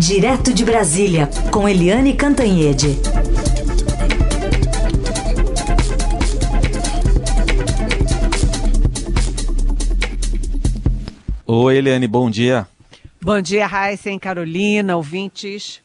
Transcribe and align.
Direto 0.00 0.54
de 0.54 0.64
Brasília, 0.64 1.28
com 1.52 1.68
Eliane 1.68 2.14
Cantanhede. 2.14 2.96
Oi, 11.46 11.76
Eliane, 11.76 12.08
bom 12.08 12.30
dia. 12.30 12.66
Bom 13.20 13.42
dia, 13.42 13.66
Raíssa 13.66 14.08
Carolina, 14.18 14.96
ouvintes. 14.96 15.82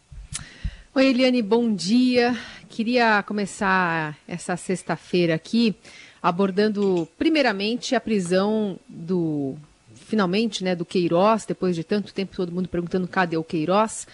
Oi, 0.95 1.07
Eliane, 1.07 1.41
bom 1.41 1.75
dia. 1.75 2.37
Queria 2.69 3.21
começar 3.21 4.17
essa 4.25 4.55
sexta-feira 4.55 5.35
aqui 5.35 5.75
abordando 6.23 7.05
primeiramente 7.17 7.93
a 7.93 7.99
prisão 7.99 8.79
do 8.87 9.57
finalmente, 10.05 10.63
né, 10.63 10.75
do 10.75 10.85
Queiroz, 10.85 11.45
depois 11.45 11.75
de 11.75 11.83
tanto 11.83 12.13
tempo 12.13 12.35
todo 12.35 12.51
mundo 12.51 12.69
perguntando 12.69 13.07
cadê 13.07 13.37
o 13.37 13.43
Queiroz. 13.43 14.07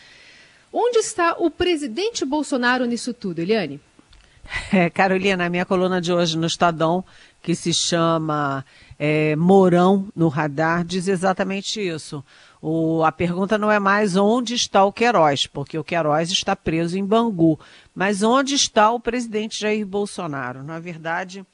Onde 0.73 0.99
está 0.99 1.35
o 1.38 1.52
presidente 1.52 2.25
Bolsonaro 2.25 2.85
nisso 2.85 3.13
tudo, 3.13 3.39
Eliane? 3.39 3.79
É, 4.73 4.89
Carolina, 4.89 5.45
a 5.45 5.49
minha 5.49 5.66
coluna 5.66 6.02
de 6.02 6.11
hoje 6.11 6.38
no 6.38 6.47
Estadão, 6.47 7.05
que 7.41 7.55
se 7.55 7.73
chama 7.73 8.66
é, 8.97 9.35
Mourão 9.35 10.07
no 10.16 10.27
Radar, 10.27 10.83
diz 10.83 11.07
exatamente 11.07 11.80
isso. 11.80 12.23
O, 12.61 13.03
a 13.03 13.11
pergunta 13.11 13.58
não 13.58 13.71
é 13.71 13.80
mais 13.80 14.16
onde 14.16 14.53
está 14.53 14.83
o 14.83 14.94
Queiroz, 14.94 15.47
porque 15.47 15.77
o 15.77 15.83
Queiroz 15.83 16.31
está 16.31 16.55
preso 16.55 16.97
em 16.97 17.05
Bangu, 17.05 17.59
mas 17.94 18.21
onde 18.21 18.55
está 18.55 18.91
o 18.91 18.99
presidente 18.99 19.59
Jair 19.59 19.85
Bolsonaro? 19.85 20.63
Na 20.63 20.80
verdade, 20.80 21.45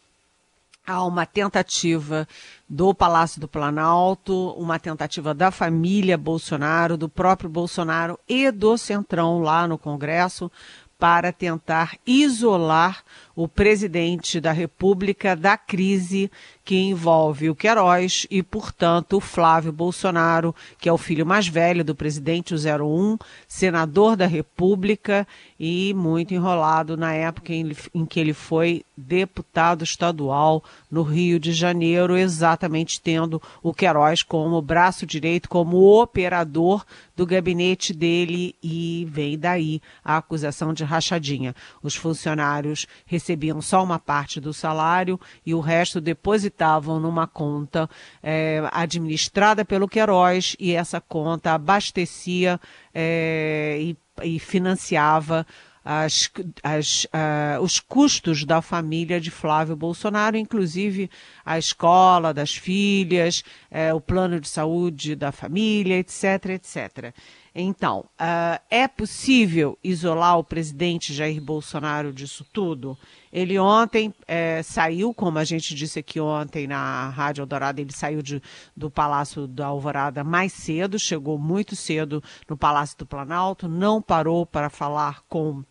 há 0.87 1.03
uma 1.03 1.25
tentativa 1.25 2.25
do 2.67 2.93
Palácio 2.93 3.41
do 3.41 3.47
Planalto, 3.47 4.51
uma 4.51 4.79
tentativa 4.79 5.33
da 5.33 5.51
família 5.51 6.17
Bolsonaro, 6.17 6.95
do 6.95 7.09
próprio 7.09 7.49
Bolsonaro 7.49 8.17
e 8.27 8.49
do 8.49 8.77
Centrão 8.77 9.39
lá 9.39 9.67
no 9.67 9.77
Congresso 9.77 10.49
para 10.97 11.31
tentar 11.31 11.97
isolar 12.07 13.03
o 13.37 13.47
presidente 13.47 14.41
da 14.41 14.51
República 14.51 15.35
da 15.35 15.55
crise 15.55 16.31
que 16.65 16.75
envolve 16.75 17.51
o 17.51 17.55
Queiroz 17.55 18.25
e, 18.31 18.41
portanto, 18.41 19.17
o 19.17 19.21
Flávio 19.21 19.71
Bolsonaro, 19.71 20.55
que 20.79 20.89
é 20.89 20.91
o 20.91 20.97
filho 20.97 21.23
mais 21.23 21.47
velho 21.47 21.83
do 21.83 21.93
presidente, 21.93 22.55
o 22.55 22.57
01, 22.57 23.15
senador 23.47 24.15
da 24.15 24.25
República 24.25 25.27
e 25.59 25.93
muito 25.93 26.33
enrolado 26.33 26.97
na 26.97 27.13
época 27.13 27.53
em, 27.53 27.71
em 27.93 28.05
que 28.07 28.19
ele 28.19 28.33
foi 28.33 28.83
deputado 28.97 29.83
estadual 29.83 30.63
no 30.89 31.03
Rio 31.03 31.39
de 31.39 31.53
Janeiro, 31.53 32.17
exatamente 32.17 32.99
tendo 32.99 33.39
o 33.61 33.71
Queiroz 33.71 34.23
como 34.23 34.59
braço 34.63 35.05
direito, 35.05 35.47
como 35.47 36.01
operador 36.01 36.83
do 37.15 37.25
gabinete 37.25 37.93
dele 37.93 38.55
e 38.61 39.07
vem 39.09 39.37
daí 39.37 39.79
a 40.03 40.17
acusação 40.17 40.73
de 40.73 40.83
rachadinha. 40.83 41.55
Os 41.83 41.95
funcionários 41.95 42.87
recebiam 43.27 43.61
só 43.61 43.83
uma 43.83 43.99
parte 43.99 44.39
do 44.39 44.53
salário 44.53 45.19
e 45.45 45.53
o 45.53 45.59
resto 45.59 45.99
depositavam 45.99 46.97
numa 46.97 47.27
conta 47.27 47.89
é, 48.23 48.63
administrada 48.71 49.65
pelo 49.65 49.87
Queiroz 49.87 50.55
e 50.57 50.73
essa 50.73 51.01
conta 51.01 51.53
abastecia 51.53 52.59
é, 52.93 53.77
e, 53.81 53.97
e 54.23 54.39
financiava 54.39 55.45
as, 55.89 56.29
as, 56.61 57.05
uh, 57.05 57.61
os 57.61 57.79
custos 57.79 58.43
da 58.43 58.61
família 58.61 59.21
de 59.21 59.31
Flávio 59.31 59.73
Bolsonaro, 59.73 60.35
inclusive 60.35 61.09
a 61.45 61.57
escola 61.57 62.33
das 62.33 62.53
filhas, 62.53 63.41
uh, 63.71 63.95
o 63.95 64.01
plano 64.01 64.37
de 64.37 64.49
saúde 64.49 65.15
da 65.15 65.31
família, 65.31 65.97
etc, 65.97 66.49
etc. 66.49 67.13
Então, 67.59 68.01
uh, 68.01 68.61
é 68.69 68.87
possível 68.87 69.79
isolar 69.83 70.37
o 70.37 70.43
presidente 70.43 71.11
Jair 71.11 71.41
Bolsonaro 71.41 72.13
disso 72.13 72.45
tudo? 72.53 72.95
Ele 73.33 73.57
ontem 73.57 74.13
é, 74.27 74.61
saiu, 74.61 75.11
como 75.11 75.39
a 75.39 75.43
gente 75.43 75.73
disse 75.73 75.97
aqui 75.97 76.19
ontem 76.19 76.67
na 76.67 77.09
Rádio 77.09 77.41
Eldorado, 77.41 77.81
ele 77.81 77.91
saiu 77.91 78.21
de, 78.21 78.39
do 78.75 78.91
Palácio 78.91 79.47
da 79.47 79.65
Alvorada 79.65 80.23
mais 80.23 80.53
cedo, 80.53 80.99
chegou 80.99 81.39
muito 81.39 81.75
cedo 81.75 82.23
no 82.47 82.55
Palácio 82.55 82.95
do 82.99 83.07
Planalto, 83.07 83.67
não 83.67 84.03
parou 84.03 84.45
para 84.45 84.69
falar 84.69 85.23
com 85.27 85.63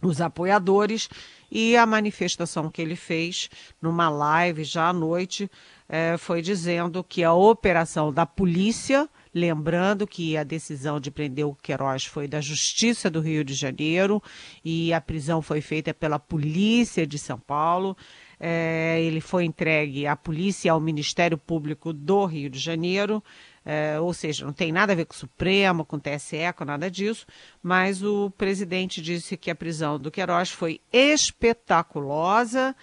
os 0.00 0.20
apoiadores 0.20 1.08
e 1.50 1.76
a 1.76 1.84
manifestação 1.84 2.70
que 2.70 2.80
ele 2.80 2.94
fez 2.94 3.50
numa 3.82 4.08
live 4.08 4.62
já 4.62 4.90
à 4.90 4.92
noite 4.92 5.50
é, 5.88 6.16
foi 6.16 6.40
dizendo 6.42 7.02
que 7.02 7.24
a 7.24 7.32
operação 7.32 8.12
da 8.12 8.24
polícia 8.24 9.08
Lembrando 9.38 10.04
que 10.04 10.36
a 10.36 10.42
decisão 10.42 10.98
de 10.98 11.12
prender 11.12 11.46
o 11.46 11.54
Queiroz 11.54 12.04
foi 12.04 12.26
da 12.26 12.40
Justiça 12.40 13.08
do 13.08 13.20
Rio 13.20 13.44
de 13.44 13.54
Janeiro 13.54 14.20
e 14.64 14.92
a 14.92 15.00
prisão 15.00 15.40
foi 15.40 15.60
feita 15.60 15.94
pela 15.94 16.18
Polícia 16.18 17.06
de 17.06 17.20
São 17.20 17.38
Paulo. 17.38 17.96
É, 18.40 19.00
ele 19.00 19.20
foi 19.20 19.44
entregue 19.44 20.08
à 20.08 20.16
polícia 20.16 20.66
e 20.66 20.70
ao 20.70 20.80
Ministério 20.80 21.38
Público 21.38 21.92
do 21.92 22.24
Rio 22.24 22.50
de 22.50 22.58
Janeiro. 22.58 23.22
É, 23.64 24.00
ou 24.00 24.12
seja, 24.12 24.44
não 24.44 24.52
tem 24.52 24.72
nada 24.72 24.92
a 24.92 24.96
ver 24.96 25.04
com 25.04 25.14
o 25.14 25.16
Supremo, 25.16 25.84
com 25.84 25.96
o 25.96 26.00
TSE, 26.00 26.52
com 26.56 26.64
nada 26.64 26.90
disso, 26.90 27.24
mas 27.62 28.02
o 28.02 28.30
presidente 28.30 29.00
disse 29.00 29.36
que 29.36 29.52
a 29.52 29.54
prisão 29.54 30.00
do 30.00 30.10
Queiroz 30.10 30.50
foi 30.50 30.80
espetaculosa 30.92 32.74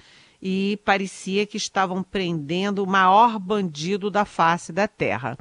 e 0.47 0.79
parecia 0.85 1.45
que 1.47 1.57
estavam 1.57 2.03
prendendo 2.03 2.83
o 2.83 2.87
maior 2.87 3.39
bandido 3.39 4.11
da 4.11 4.25
face 4.25 4.71
da 4.71 4.87
terra. 4.87 5.35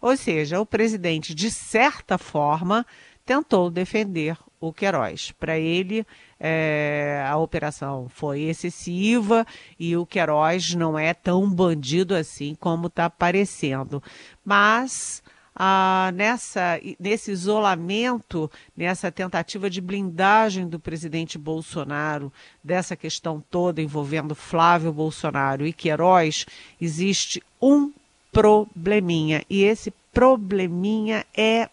Ou 0.00 0.16
seja, 0.16 0.60
o 0.60 0.66
presidente, 0.66 1.34
de 1.34 1.50
certa 1.50 2.18
forma, 2.18 2.86
tentou 3.24 3.70
defender 3.70 4.36
o 4.60 4.72
Queiroz. 4.72 5.32
Para 5.32 5.58
ele, 5.58 6.06
é, 6.40 7.24
a 7.28 7.36
operação 7.36 8.08
foi 8.08 8.42
excessiva 8.42 9.46
e 9.78 9.96
o 9.96 10.06
Queiroz 10.06 10.74
não 10.74 10.98
é 10.98 11.12
tão 11.12 11.48
bandido 11.50 12.14
assim 12.14 12.54
como 12.54 12.86
está 12.86 13.08
parecendo. 13.10 14.02
Mas 14.44 15.22
ah, 15.60 16.12
nessa, 16.14 16.80
nesse 17.00 17.32
isolamento, 17.32 18.48
nessa 18.76 19.10
tentativa 19.10 19.68
de 19.68 19.80
blindagem 19.80 20.68
do 20.68 20.78
presidente 20.78 21.36
Bolsonaro, 21.36 22.32
dessa 22.62 22.94
questão 22.94 23.42
toda 23.50 23.82
envolvendo 23.82 24.36
Flávio 24.36 24.92
Bolsonaro 24.92 25.66
e 25.66 25.72
Queiroz, 25.72 26.46
existe 26.80 27.42
um 27.60 27.92
probleminha. 28.38 29.44
E 29.50 29.64
esse 29.64 29.92
probleminha 30.12 31.26
é, 31.36 31.68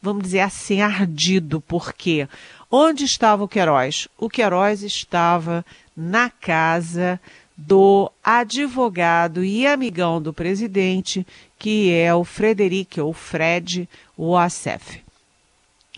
vamos 0.00 0.22
dizer 0.22 0.40
assim, 0.40 0.80
ardido, 0.80 1.60
porque 1.60 2.26
onde 2.70 3.04
estava 3.04 3.44
o 3.44 3.48
Queiroz? 3.48 4.08
O 4.16 4.30
Queiroz 4.30 4.82
estava 4.82 5.62
na 5.94 6.30
casa 6.30 7.20
do 7.54 8.10
advogado 8.24 9.44
e 9.44 9.66
amigão 9.66 10.22
do 10.22 10.32
presidente, 10.32 11.26
que 11.58 11.92
é 11.92 12.14
o 12.14 12.24
Frederico, 12.24 13.02
ou 13.02 13.12
Fred 13.12 13.86
Wassef. 14.18 15.02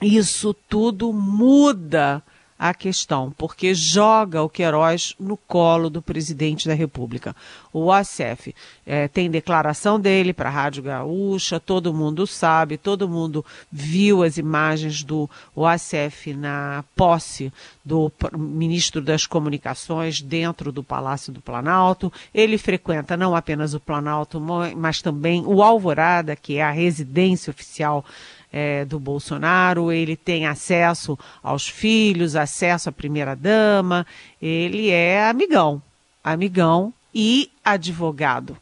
Isso 0.03 0.53
tudo 0.69 1.13
muda 1.13 2.21
a 2.61 2.75
questão, 2.75 3.33
porque 3.39 3.73
joga 3.75 4.43
o 4.43 4.49
Queiroz 4.49 5.15
no 5.19 5.35
colo 5.35 5.89
do 5.89 6.03
presidente 6.03 6.69
da 6.69 6.75
República. 6.75 7.35
O 7.73 7.91
ACF 7.91 8.55
é, 8.85 9.09
tem 9.09 9.31
declaração 9.31 9.99
dele 9.99 10.35
para 10.35 10.51
a 10.51 10.53
Rádio 10.53 10.83
Gaúcha, 10.83 11.59
todo 11.59 11.95
mundo 11.95 12.27
sabe, 12.27 12.77
todo 12.77 13.09
mundo 13.09 13.43
viu 13.73 14.23
as 14.23 14.37
imagens 14.37 15.03
do 15.03 15.27
ACF 15.57 16.35
na 16.35 16.85
posse 16.95 17.51
do 17.83 18.13
ministro 18.37 19.01
das 19.01 19.25
Comunicações 19.25 20.21
dentro 20.21 20.71
do 20.71 20.85
Palácio 20.85 21.33
do 21.33 21.41
Planalto. 21.41 22.13
Ele 22.35 22.59
frequenta 22.59 23.17
não 23.17 23.35
apenas 23.35 23.73
o 23.73 23.81
Planalto, 23.81 24.39
mas 24.77 25.01
também 25.01 25.43
o 25.47 25.63
Alvorada, 25.63 26.37
que 26.37 26.59
é 26.59 26.63
a 26.63 26.71
residência 26.71 27.51
oficial 27.51 28.05
é, 28.53 28.85
do 28.85 28.99
Bolsonaro, 28.99 29.93
ele 29.93 30.17
tem 30.17 30.47
acesso 30.47 31.19
aos 31.43 31.69
filhos, 31.69 32.37
acesso 32.37 32.89
à 32.89 32.93
primeira-dama, 32.93 34.07
ele 34.41 34.91
é 34.91 35.29
amigão, 35.29 35.83
amigão 36.23 36.93
e 37.15 37.51
advogado 37.65 38.57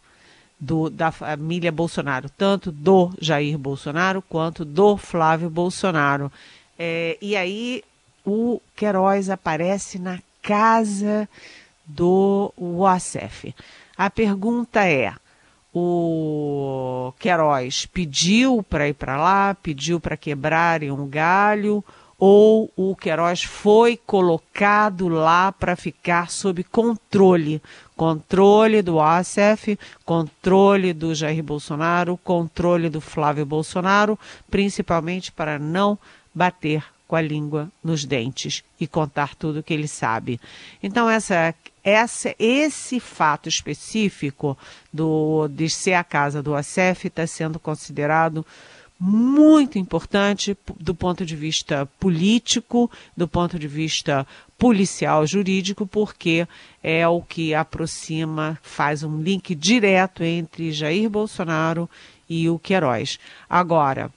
do, 0.59 0.91
da 0.91 1.11
família 1.13 1.71
Bolsonaro, 1.71 2.29
tanto 2.31 2.73
do 2.73 3.13
Jair 3.21 3.57
Bolsonaro 3.57 4.23
quanto 4.23 4.65
do 4.65 4.97
Flávio 4.97 5.49
Bolsonaro. 5.49 6.31
É, 6.79 7.17
e 7.21 7.37
aí 7.37 7.83
o 8.25 8.61
Queiroz 8.75 9.31
aparece 9.31 9.99
na 9.99 10.19
casa 10.43 11.29
do 11.87 12.53
Wassef. 12.59 13.55
A 13.97 14.11
pergunta 14.11 14.85
é: 14.85 15.15
o 15.79 17.13
Queiroz 17.19 17.87
pediu 17.87 18.63
para 18.63 18.89
ir 18.89 18.95
para 18.95 19.17
lá, 19.17 19.55
pediu 19.55 20.01
para 20.01 20.17
quebrarem 20.17 20.91
um 20.91 21.07
galho, 21.07 21.85
ou 22.19 22.71
o 22.77 22.97
Queiroz 22.97 23.45
foi 23.45 23.97
colocado 23.97 25.07
lá 25.09 25.53
para 25.53 25.77
ficar 25.77 26.31
sob 26.31 26.65
controle? 26.65 27.63
Controle 27.97 28.83
do 28.83 29.01
ASF, 29.01 29.79
controle 30.05 30.93
do 30.93 31.15
Jair 31.15 31.43
Bolsonaro, 31.43 32.19
controle 32.19 32.89
do 32.89 33.01
Flávio 33.01 33.47
Bolsonaro, 33.47 34.19
principalmente 34.51 35.31
para 35.31 35.59
não 35.59 35.99
bater 36.35 36.85
com 37.09 37.17
a 37.17 37.23
língua 37.23 37.73
nos 37.83 38.05
dentes 38.05 38.63
e 38.79 38.87
contar 38.87 39.35
tudo 39.35 39.61
o 39.61 39.63
que 39.63 39.73
ele 39.73 39.89
sabe. 39.89 40.39
Então, 40.83 41.09
essa, 41.09 41.55
essa, 41.83 42.35
esse 42.39 43.01
fato 43.01 43.49
específico 43.49 44.57
do, 44.93 45.49
de 45.49 45.71
ser 45.71 45.95
a 45.95 46.05
casa 46.05 46.43
do 46.43 46.55
ACF 46.55 47.07
está 47.07 47.27
sendo 47.27 47.59
considerado 47.59 48.45
muito 49.01 49.79
importante 49.79 50.57
do 50.79 50.95
ponto 50.95 51.25
de 51.25 51.37
vista 51.37 51.87
político, 51.99 52.91
do 53.17 53.29
ponto 53.29 53.59
de 53.59 53.69
vista 53.69 54.27
policial 54.59 55.25
jurídico, 55.27 55.87
porque 55.87 56.47
é 56.83 57.07
o 57.07 57.23
que 57.23 57.55
aproxima, 57.55 58.59
faz 58.61 59.05
um 59.05 59.23
link 59.23 59.55
direto 59.55 60.25
entre 60.25 60.73
Jair 60.73 61.09
Bolsonaro 61.09 61.89
e 62.29 62.51
o 62.51 62.59
Queiroz. 62.59 63.21
Agora, 63.49 64.13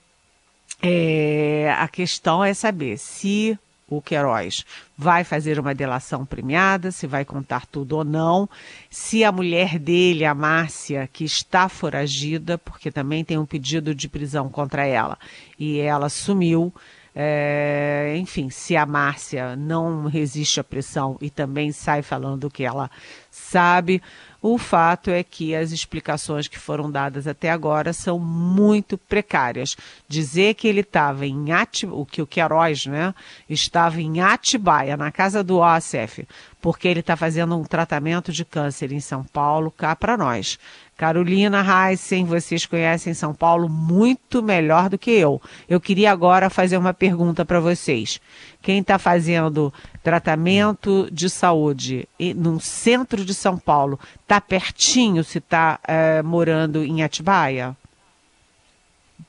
é, 0.82 1.74
a 1.78 1.88
questão 1.88 2.44
é 2.44 2.54
saber 2.54 2.98
se 2.98 3.58
o 3.88 4.02
Queiroz 4.02 4.66
vai 4.98 5.24
fazer 5.24 5.60
uma 5.60 5.76
delação 5.76 6.26
premiada, 6.26 6.92
se 6.92 7.06
vai 7.06 7.26
contar 7.26 7.66
tudo 7.66 7.98
ou 7.98 8.06
não, 8.06 8.50
se 8.90 9.24
a 9.24 9.32
mulher 9.32 9.78
dele, 9.78 10.24
a 10.24 10.34
Márcia, 10.34 11.10
que 11.12 11.26
está 11.26 11.68
foragida, 11.68 12.58
porque 12.58 12.90
também 12.90 13.24
tem 13.26 13.38
um 13.38 13.46
pedido 13.46 13.94
de 13.94 14.08
prisão 14.08 14.48
contra 14.48 14.86
ela, 14.86 15.18
e 15.60 15.80
ela 15.80 16.08
sumiu. 16.08 16.74
É, 17.14 18.16
enfim, 18.18 18.50
se 18.50 18.76
a 18.78 18.86
Márcia 18.86 19.56
não 19.56 20.06
resiste 20.06 20.60
à 20.60 20.64
pressão 20.64 21.18
e 21.20 21.30
também 21.30 21.72
sai 21.72 22.02
falando 22.02 22.50
que 22.50 22.64
ela 22.64 22.90
sabe, 23.30 24.02
o 24.42 24.58
fato 24.58 25.10
é 25.12 25.22
que 25.24 25.54
as 25.54 25.72
explicações 25.72 26.48
que 26.48 26.58
foram 26.58 26.90
dadas 26.90 27.28
até 27.28 27.52
agora 27.52 27.94
são 27.94 28.18
muito 28.18 28.98
precárias. 28.98 29.76
Dizer 30.08 30.56
que 30.56 30.68
ele 30.68 30.82
estava 30.82 31.26
em 31.26 31.52
Atibaia, 31.52 32.06
que 32.10 32.22
o 32.22 32.28
Queiroz, 32.28 32.86
né, 32.86 33.14
estava 33.50 34.02
em 34.02 34.22
Atibaia, 34.22 34.96
na 34.96 35.12
casa 35.12 35.44
do 35.44 35.58
OASF, 35.58 36.28
porque 36.62 36.88
ele 36.88 37.00
está 37.00 37.16
fazendo 37.16 37.58
um 37.58 37.64
tratamento 37.64 38.32
de 38.32 38.46
câncer 38.46 38.92
em 38.92 39.00
São 39.00 39.24
Paulo, 39.24 39.72
cá 39.72 39.96
para 39.96 40.16
nós. 40.16 40.60
Carolina 40.96 41.66
Heissen, 41.66 42.26
vocês 42.26 42.68
conhecem 42.68 43.16
São 43.16 43.34
Paulo 43.34 43.68
muito 43.68 44.44
melhor 44.44 44.88
do 44.88 45.00
que 45.00 45.10
eu. 45.10 45.42
Eu 45.68 45.82
queria 45.82 46.12
agora 46.12 46.48
fazer 46.48 46.78
uma 46.78 46.94
pergunta 46.94 47.44
para 47.44 47.60
vocês. 47.60 48.22
Quem 48.62 48.80
está 48.80 49.00
fazendo 49.00 49.74
tratamento 50.04 51.10
de 51.12 51.28
saúde 51.28 52.08
num 52.36 52.60
centro 52.60 53.26
de 53.26 53.34
São 53.34 53.58
Paulo, 53.58 54.00
está 54.22 54.40
pertinho 54.40 55.24
se 55.24 55.40
está 55.40 55.80
é, 55.88 56.22
morando 56.22 56.84
em 56.84 57.02
Atibaia? 57.02 57.76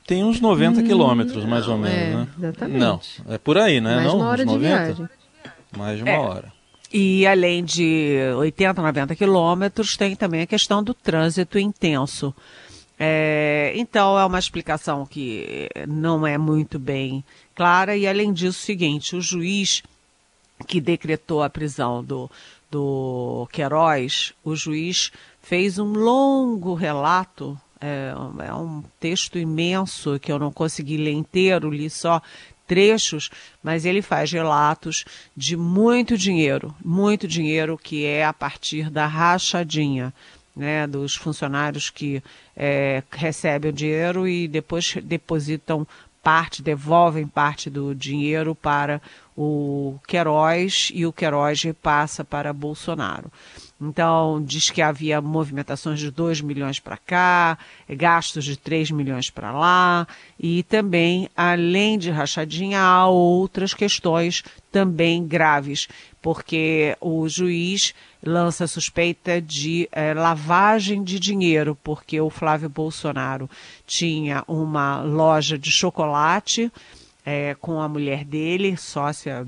Tem 0.06 0.22
uns 0.24 0.40
90 0.40 0.80
hum, 0.80 0.84
quilômetros, 0.84 1.44
mais 1.46 1.66
ou 1.68 1.78
menos, 1.78 1.96
é, 1.96 2.16
né? 2.16 2.28
Exatamente. 2.38 2.78
Não, 2.78 3.00
é 3.28 3.38
por 3.38 3.56
aí, 3.56 3.80
né? 3.80 3.96
Mais 3.96 4.06
não, 4.08 4.16
uma 4.16 4.28
hora 4.28 4.42
uns 4.42 4.46
90? 4.46 4.58
de 4.58 4.92
viagem. 4.94 5.08
Mais 5.76 5.96
de 5.96 6.02
uma 6.02 6.12
É. 6.12 6.18
hora. 6.18 6.61
E 6.92 7.26
além 7.26 7.64
de 7.64 8.18
80, 8.36 8.82
90 8.82 9.16
quilômetros, 9.16 9.96
tem 9.96 10.14
também 10.14 10.42
a 10.42 10.46
questão 10.46 10.82
do 10.82 10.92
trânsito 10.92 11.58
intenso. 11.58 12.34
É, 12.98 13.72
então, 13.74 14.18
é 14.18 14.24
uma 14.24 14.38
explicação 14.38 15.06
que 15.06 15.68
não 15.88 16.26
é 16.26 16.36
muito 16.36 16.78
bem 16.78 17.24
clara. 17.54 17.96
E, 17.96 18.06
além 18.06 18.32
disso, 18.32 18.58
o 18.58 18.66
seguinte: 18.66 19.16
o 19.16 19.20
juiz 19.22 19.82
que 20.66 20.80
decretou 20.80 21.42
a 21.42 21.50
prisão 21.50 22.04
do, 22.04 22.30
do 22.70 23.48
Queiroz, 23.50 24.32
o 24.44 24.54
juiz 24.54 25.10
fez 25.42 25.78
um 25.78 25.92
longo 25.92 26.74
relato. 26.74 27.58
É, 27.80 28.12
é 28.46 28.54
um 28.54 28.84
texto 29.00 29.38
imenso 29.38 30.20
que 30.20 30.30
eu 30.30 30.38
não 30.38 30.52
consegui 30.52 30.96
ler 30.96 31.14
inteiro, 31.14 31.68
li 31.68 31.90
só 31.90 32.22
trechos, 32.66 33.30
mas 33.62 33.84
ele 33.84 34.02
faz 34.02 34.30
relatos 34.32 35.04
de 35.36 35.56
muito 35.56 36.16
dinheiro, 36.16 36.74
muito 36.84 37.26
dinheiro 37.26 37.78
que 37.78 38.04
é 38.04 38.24
a 38.24 38.32
partir 38.32 38.90
da 38.90 39.06
rachadinha. 39.06 40.12
Né, 40.54 40.86
dos 40.86 41.14
funcionários 41.14 41.88
que 41.88 42.22
é, 42.54 43.02
recebem 43.10 43.70
o 43.70 43.72
dinheiro 43.72 44.28
e 44.28 44.46
depois 44.46 44.94
depositam 45.02 45.86
parte, 46.22 46.62
devolvem 46.62 47.26
parte 47.26 47.68
do 47.68 47.94
dinheiro 47.94 48.54
para 48.54 49.02
o 49.36 49.98
Queiroz 50.06 50.90
e 50.94 51.04
o 51.04 51.12
Queiroz 51.12 51.62
repassa 51.62 52.24
para 52.24 52.52
Bolsonaro. 52.52 53.30
Então, 53.84 54.40
diz 54.40 54.70
que 54.70 54.80
havia 54.80 55.20
movimentações 55.20 55.98
de 55.98 56.08
2 56.08 56.40
milhões 56.40 56.78
para 56.78 56.96
cá, 56.96 57.58
gastos 57.88 58.44
de 58.44 58.56
3 58.56 58.92
milhões 58.92 59.28
para 59.28 59.50
lá, 59.50 60.06
e 60.38 60.62
também, 60.62 61.28
além 61.36 61.98
de 61.98 62.08
rachadinha, 62.08 62.80
há 62.80 63.08
outras 63.08 63.74
questões 63.74 64.44
também 64.70 65.26
graves, 65.26 65.88
porque 66.22 66.96
o 67.00 67.28
juiz 67.28 67.92
lança 68.24 68.68
suspeita 68.68 69.42
de 69.42 69.88
eh, 69.90 70.14
lavagem 70.14 71.02
de 71.02 71.18
dinheiro, 71.18 71.76
porque 71.82 72.20
o 72.20 72.30
Flávio 72.30 72.68
Bolsonaro 72.68 73.50
tinha 73.84 74.44
uma 74.46 75.02
loja 75.02 75.58
de 75.58 75.72
chocolate 75.72 76.70
eh, 77.26 77.56
com 77.60 77.80
a 77.80 77.88
mulher 77.88 78.24
dele, 78.24 78.76
sócia 78.76 79.44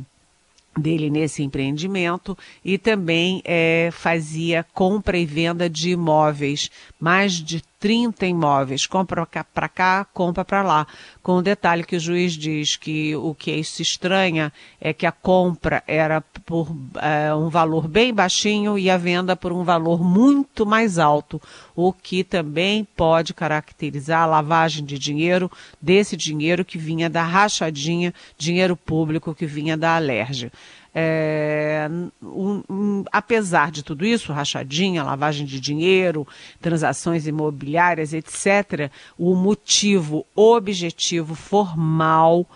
dele 0.76 1.10
nesse 1.10 1.42
empreendimento 1.42 2.36
e 2.64 2.78
também 2.78 3.40
é, 3.44 3.90
fazia 3.92 4.64
compra 4.72 5.16
e 5.16 5.24
venda 5.24 5.68
de 5.68 5.90
imóveis, 5.90 6.70
mais 6.98 7.32
de 7.34 7.62
30 7.84 8.26
imóveis, 8.26 8.86
compra 8.86 9.28
para 9.52 9.68
cá, 9.68 10.06
compra 10.14 10.42
para 10.42 10.62
lá, 10.62 10.86
com 11.22 11.32
o 11.32 11.42
detalhe 11.42 11.84
que 11.84 11.96
o 11.96 12.00
juiz 12.00 12.32
diz 12.32 12.76
que 12.76 13.14
o 13.14 13.34
que 13.34 13.62
se 13.62 13.82
estranha 13.82 14.50
é 14.80 14.94
que 14.94 15.04
a 15.04 15.12
compra 15.12 15.84
era 15.86 16.22
por 16.46 16.74
é, 16.94 17.34
um 17.34 17.50
valor 17.50 17.86
bem 17.86 18.14
baixinho 18.14 18.78
e 18.78 18.88
a 18.88 18.96
venda 18.96 19.36
por 19.36 19.52
um 19.52 19.64
valor 19.64 20.02
muito 20.02 20.64
mais 20.64 20.98
alto, 20.98 21.38
o 21.76 21.92
que 21.92 22.24
também 22.24 22.88
pode 22.96 23.34
caracterizar 23.34 24.22
a 24.22 24.26
lavagem 24.26 24.82
de 24.82 24.98
dinheiro 24.98 25.52
desse 25.78 26.16
dinheiro 26.16 26.64
que 26.64 26.78
vinha 26.78 27.10
da 27.10 27.22
rachadinha, 27.22 28.14
dinheiro 28.38 28.78
público 28.78 29.34
que 29.34 29.44
vinha 29.44 29.76
da 29.76 29.96
Alerj. 29.96 30.50
É, 30.94 31.88
um, 32.22 32.62
um, 32.70 33.04
apesar 33.10 33.72
de 33.72 33.82
tudo 33.82 34.06
isso, 34.06 34.32
rachadinha, 34.32 35.02
lavagem 35.02 35.44
de 35.44 35.58
dinheiro, 35.58 36.26
transações 36.60 37.26
imobiliárias, 37.26 38.12
etc., 38.12 38.90
o 39.18 39.34
motivo 39.34 40.24
objetivo 40.36 41.34
formal 41.34 42.46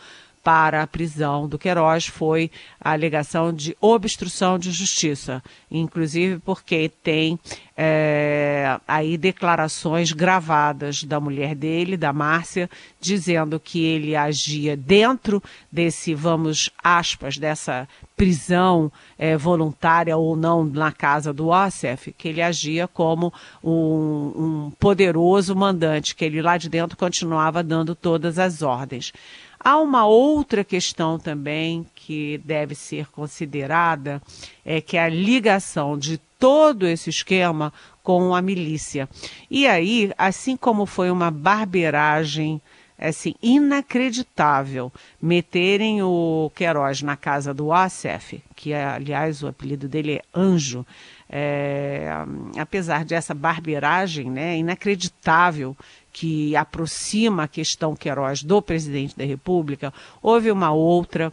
para 0.49 0.83
a 0.83 0.87
prisão 0.87 1.47
do 1.47 1.59
Queiroz 1.59 2.07
foi 2.07 2.51
a 2.81 2.93
alegação 2.93 3.53
de 3.53 3.77
obstrução 3.83 4.59
de 4.59 4.71
justiça, 4.73 5.43
inclusive 5.71 6.39
porque 6.39 6.91
tem 7.03 7.39
é, 7.77 8.81
aí 8.89 9.19
declarações 9.19 10.11
gravadas 10.11 11.05
da 11.05 11.21
mulher 11.21 11.55
dele, 11.55 11.99
da 11.99 12.15
Márcia, 12.15 12.71
dizendo 12.99 13.61
que 13.61 13.85
ele 13.85 14.17
agia 14.17 14.75
dentro 14.75 15.43
desse, 15.71 16.15
vamos, 16.15 16.71
aspas, 16.83 17.37
dessa 17.37 17.87
prisão 18.17 18.91
é, 19.19 19.37
voluntária 19.37 20.17
ou 20.17 20.35
não 20.35 20.65
na 20.65 20.91
casa 20.91 21.31
do 21.31 21.51
OSF, 21.51 22.13
que 22.17 22.27
ele 22.27 22.41
agia 22.41 22.89
como 22.89 23.33
um, 23.63 23.71
um 23.71 24.73
poderoso 24.81 25.55
mandante, 25.55 26.17
que 26.17 26.25
ele 26.25 26.41
lá 26.41 26.57
de 26.57 26.71
dentro 26.71 26.97
continuava 26.97 27.63
dando 27.63 27.95
todas 27.95 28.39
as 28.39 28.63
ordens. 28.63 29.13
Há 29.61 29.79
uma 29.79 30.07
outra 30.07 30.63
questão 30.63 31.19
também 31.19 31.87
que 31.95 32.39
deve 32.45 32.75
ser 32.75 33.07
considerada, 33.09 34.23
é 34.65 34.81
que 34.81 34.97
é 34.97 35.03
a 35.05 35.09
ligação 35.09 35.99
de 35.99 36.19
todo 36.39 36.87
esse 36.87 37.11
esquema 37.11 37.73
com 38.03 38.35
a 38.35 38.41
milícia. 38.41 39.09
E 39.51 39.67
aí, 39.67 40.13
assim 40.17 40.57
como 40.57 40.87
foi 40.87 41.11
uma 41.11 41.31
barbeiragem 41.31 42.61
assim, 42.99 43.35
inacreditável 43.41 44.93
meterem 45.23 46.03
o 46.03 46.51
Queiroz 46.55 47.01
na 47.01 47.17
casa 47.17 47.55
do 47.55 47.73
ASEF, 47.73 48.43
que 48.57 48.75
aliás 48.75 49.43
o 49.43 49.47
apelido 49.47 49.89
dele 49.89 50.15
é 50.15 50.23
Anjo, 50.35 50.85
é, 51.31 52.09
apesar 52.59 53.05
dessa 53.05 53.35
barbeiragem, 53.35 54.31
né, 54.31 54.57
inacreditável 54.57 55.77
que 56.13 56.57
aproxima 56.57 57.45
a 57.45 57.49
questão 57.49 57.95
Queiroz 57.95 58.43
do 58.43 58.61
presidente 58.61 59.17
da 59.17 59.25
República, 59.25 59.93
houve 60.23 60.51
uma 60.51 60.73
outra 60.73 61.33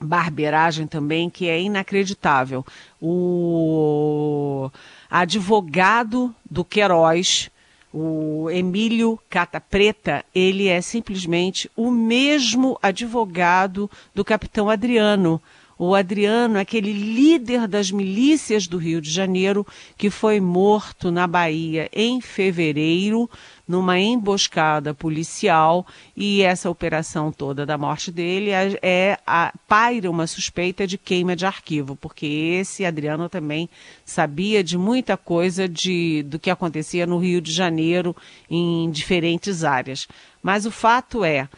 barbeiragem 0.00 0.86
também 0.86 1.30
que 1.30 1.48
é 1.48 1.60
inacreditável. 1.60 2.64
O 3.00 4.70
advogado 5.08 6.34
do 6.50 6.64
Queiroz, 6.64 7.48
o 7.92 8.50
Emílio 8.50 9.18
Cata 9.30 9.60
Preta, 9.60 10.24
ele 10.34 10.66
é 10.66 10.80
simplesmente 10.80 11.70
o 11.76 11.90
mesmo 11.90 12.76
advogado 12.82 13.88
do 14.12 14.24
capitão 14.24 14.68
Adriano, 14.68 15.40
O 15.76 15.94
Adriano, 15.94 16.58
aquele 16.58 16.92
líder 16.92 17.66
das 17.66 17.90
milícias 17.90 18.68
do 18.68 18.78
Rio 18.78 19.00
de 19.00 19.10
Janeiro, 19.10 19.66
que 19.98 20.08
foi 20.08 20.38
morto 20.40 21.10
na 21.10 21.26
Bahia 21.26 21.88
em 21.92 22.20
fevereiro, 22.20 23.28
numa 23.66 23.98
emboscada 23.98 24.92
policial, 24.92 25.86
e 26.16 26.42
essa 26.42 26.68
operação 26.68 27.32
toda 27.32 27.64
da 27.64 27.78
morte 27.78 28.12
dele 28.12 28.50
é, 28.50 28.78
é 28.82 29.18
a, 29.26 29.52
paira 29.66 30.10
uma 30.10 30.26
suspeita 30.26 30.86
de 30.86 30.98
queima 30.98 31.34
de 31.34 31.46
arquivo, 31.46 31.96
porque 31.96 32.26
esse 32.26 32.84
Adriano 32.84 33.28
também 33.28 33.68
sabia 34.04 34.62
de 34.62 34.76
muita 34.76 35.16
coisa 35.16 35.66
de, 35.66 36.22
do 36.24 36.38
que 36.38 36.50
acontecia 36.50 37.06
no 37.06 37.18
Rio 37.18 37.40
de 37.40 37.52
Janeiro 37.52 38.14
em 38.50 38.90
diferentes 38.90 39.64
áreas. 39.64 40.06
Mas 40.42 40.66
o 40.66 40.70
fato 40.70 41.24
é, 41.24 41.48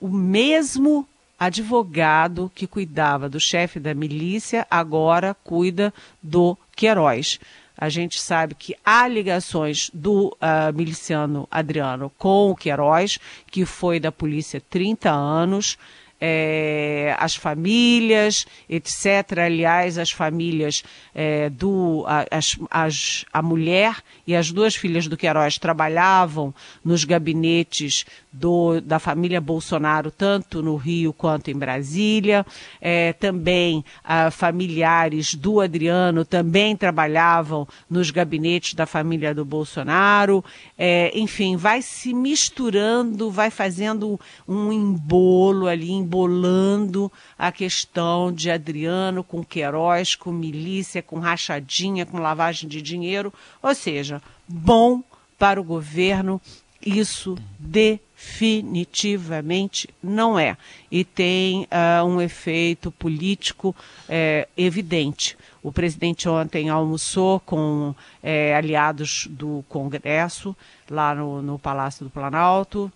o 0.00 0.08
mesmo 0.08 1.06
advogado 1.38 2.50
que 2.54 2.66
cuidava 2.66 3.28
do 3.28 3.40
chefe 3.40 3.80
da 3.80 3.92
milícia 3.92 4.66
agora 4.70 5.36
cuida 5.42 5.92
do 6.22 6.56
Queiroz. 6.74 7.40
A 7.76 7.88
gente 7.88 8.20
sabe 8.20 8.54
que 8.54 8.74
há 8.84 9.08
ligações 9.08 9.90
do 9.92 10.28
uh, 10.28 10.72
miliciano 10.74 11.48
Adriano 11.50 12.10
com 12.18 12.50
o 12.50 12.56
Queiroz, 12.56 13.18
que 13.50 13.64
foi 13.64 13.98
da 13.98 14.12
polícia 14.12 14.60
30 14.60 15.10
anos 15.10 15.78
é, 16.24 17.16
as 17.18 17.34
famílias, 17.34 18.46
etc. 18.68 19.40
Aliás, 19.44 19.98
as 19.98 20.12
famílias 20.12 20.84
é, 21.12 21.50
do. 21.50 22.04
As, 22.30 22.56
as, 22.70 23.24
a 23.32 23.42
mulher 23.42 23.96
e 24.24 24.36
as 24.36 24.52
duas 24.52 24.76
filhas 24.76 25.08
do 25.08 25.16
Queiroz 25.16 25.58
trabalhavam 25.58 26.54
nos 26.84 27.02
gabinetes 27.02 28.06
do, 28.32 28.80
da 28.80 29.00
família 29.00 29.40
Bolsonaro, 29.40 30.12
tanto 30.12 30.62
no 30.62 30.76
Rio 30.76 31.12
quanto 31.12 31.50
em 31.50 31.56
Brasília. 31.56 32.46
É, 32.80 33.12
também 33.14 33.84
familiares 34.30 35.34
do 35.34 35.60
Adriano 35.60 36.24
também 36.24 36.76
trabalhavam 36.76 37.66
nos 37.90 38.12
gabinetes 38.12 38.74
da 38.74 38.86
família 38.86 39.34
do 39.34 39.44
Bolsonaro. 39.44 40.44
É, 40.78 41.10
enfim, 41.18 41.56
vai 41.56 41.82
se 41.82 42.14
misturando, 42.14 43.28
vai 43.28 43.50
fazendo 43.50 44.20
um 44.46 44.72
embolo 44.72 45.66
ali, 45.66 45.90
embolando 46.12 47.10
a 47.38 47.50
questão 47.50 48.30
de 48.30 48.50
Adriano 48.50 49.24
com 49.24 49.42
Queiroz, 49.42 50.14
com 50.14 50.30
milícia, 50.30 51.02
com 51.02 51.18
rachadinha, 51.18 52.04
com 52.04 52.18
lavagem 52.18 52.68
de 52.68 52.82
dinheiro. 52.82 53.32
Ou 53.62 53.74
seja, 53.74 54.20
bom 54.46 55.02
para 55.38 55.58
o 55.58 55.64
governo, 55.64 56.38
isso 56.84 57.38
definitivamente 57.58 59.88
não 60.02 60.38
é. 60.38 60.58
E 60.90 61.02
tem 61.02 61.62
uh, 61.64 62.04
um 62.04 62.20
efeito 62.20 62.90
político 62.90 63.74
é, 64.06 64.46
evidente. 64.54 65.34
O 65.62 65.72
presidente 65.72 66.28
ontem 66.28 66.68
almoçou 66.68 67.40
com 67.40 67.94
é, 68.22 68.54
aliados 68.54 69.26
do 69.30 69.64
Congresso, 69.68 70.54
lá 70.90 71.14
no, 71.14 71.40
no 71.40 71.58
Palácio 71.58 72.04
do 72.04 72.10
Planalto. 72.10 72.92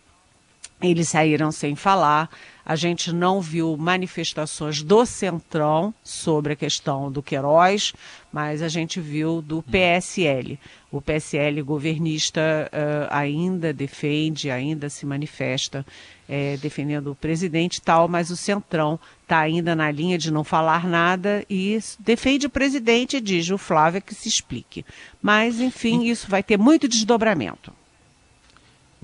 Eles 0.80 1.09
saíram 1.09 1.50
sem 1.50 1.75
falar. 1.75 2.28
A 2.64 2.76
gente 2.76 3.12
não 3.12 3.40
viu 3.40 3.76
manifestações 3.76 4.83
do 4.83 5.06
Centrão 5.06 5.95
sobre 6.02 6.52
a 6.52 6.56
questão 6.56 7.11
do 7.11 7.23
Queiroz, 7.23 7.95
mas 8.33 8.61
a 8.61 8.68
gente 8.68 9.00
viu 9.00 9.40
do 9.40 9.62
PSL. 9.62 10.59
O 10.90 11.00
PSL 11.00 11.62
governista 11.62 12.40
uh, 12.73 13.09
ainda 13.11 13.73
defende, 13.73 14.50
ainda 14.50 14.90
se 14.90 15.06
manifesta 15.06 15.87
é, 16.28 16.56
defendendo 16.56 17.12
o 17.12 17.14
presidente 17.14 17.76
e 17.76 17.83
tal, 17.83 18.09
mas 18.09 18.30
o 18.30 18.37
Centrão 18.37 18.99
está 19.23 19.38
ainda 19.38 19.75
na 19.75 19.90
linha 19.90 20.18
de 20.18 20.30
não 20.30 20.45
falar 20.45 20.87
nada 20.87 21.45
e 21.49 21.78
defende 22.00 22.47
o 22.47 22.50
presidente 22.50 23.16
e 23.16 23.21
diz 23.21 23.49
o 23.49 23.56
Flávio 23.56 24.02
que 24.02 24.14
se 24.14 24.28
explique. 24.28 24.85
Mas, 25.23 25.61
enfim, 25.61 26.04
isso 26.04 26.28
vai 26.28 26.42
ter 26.42 26.59
muito 26.59 26.88
desdobramento. 26.88 27.73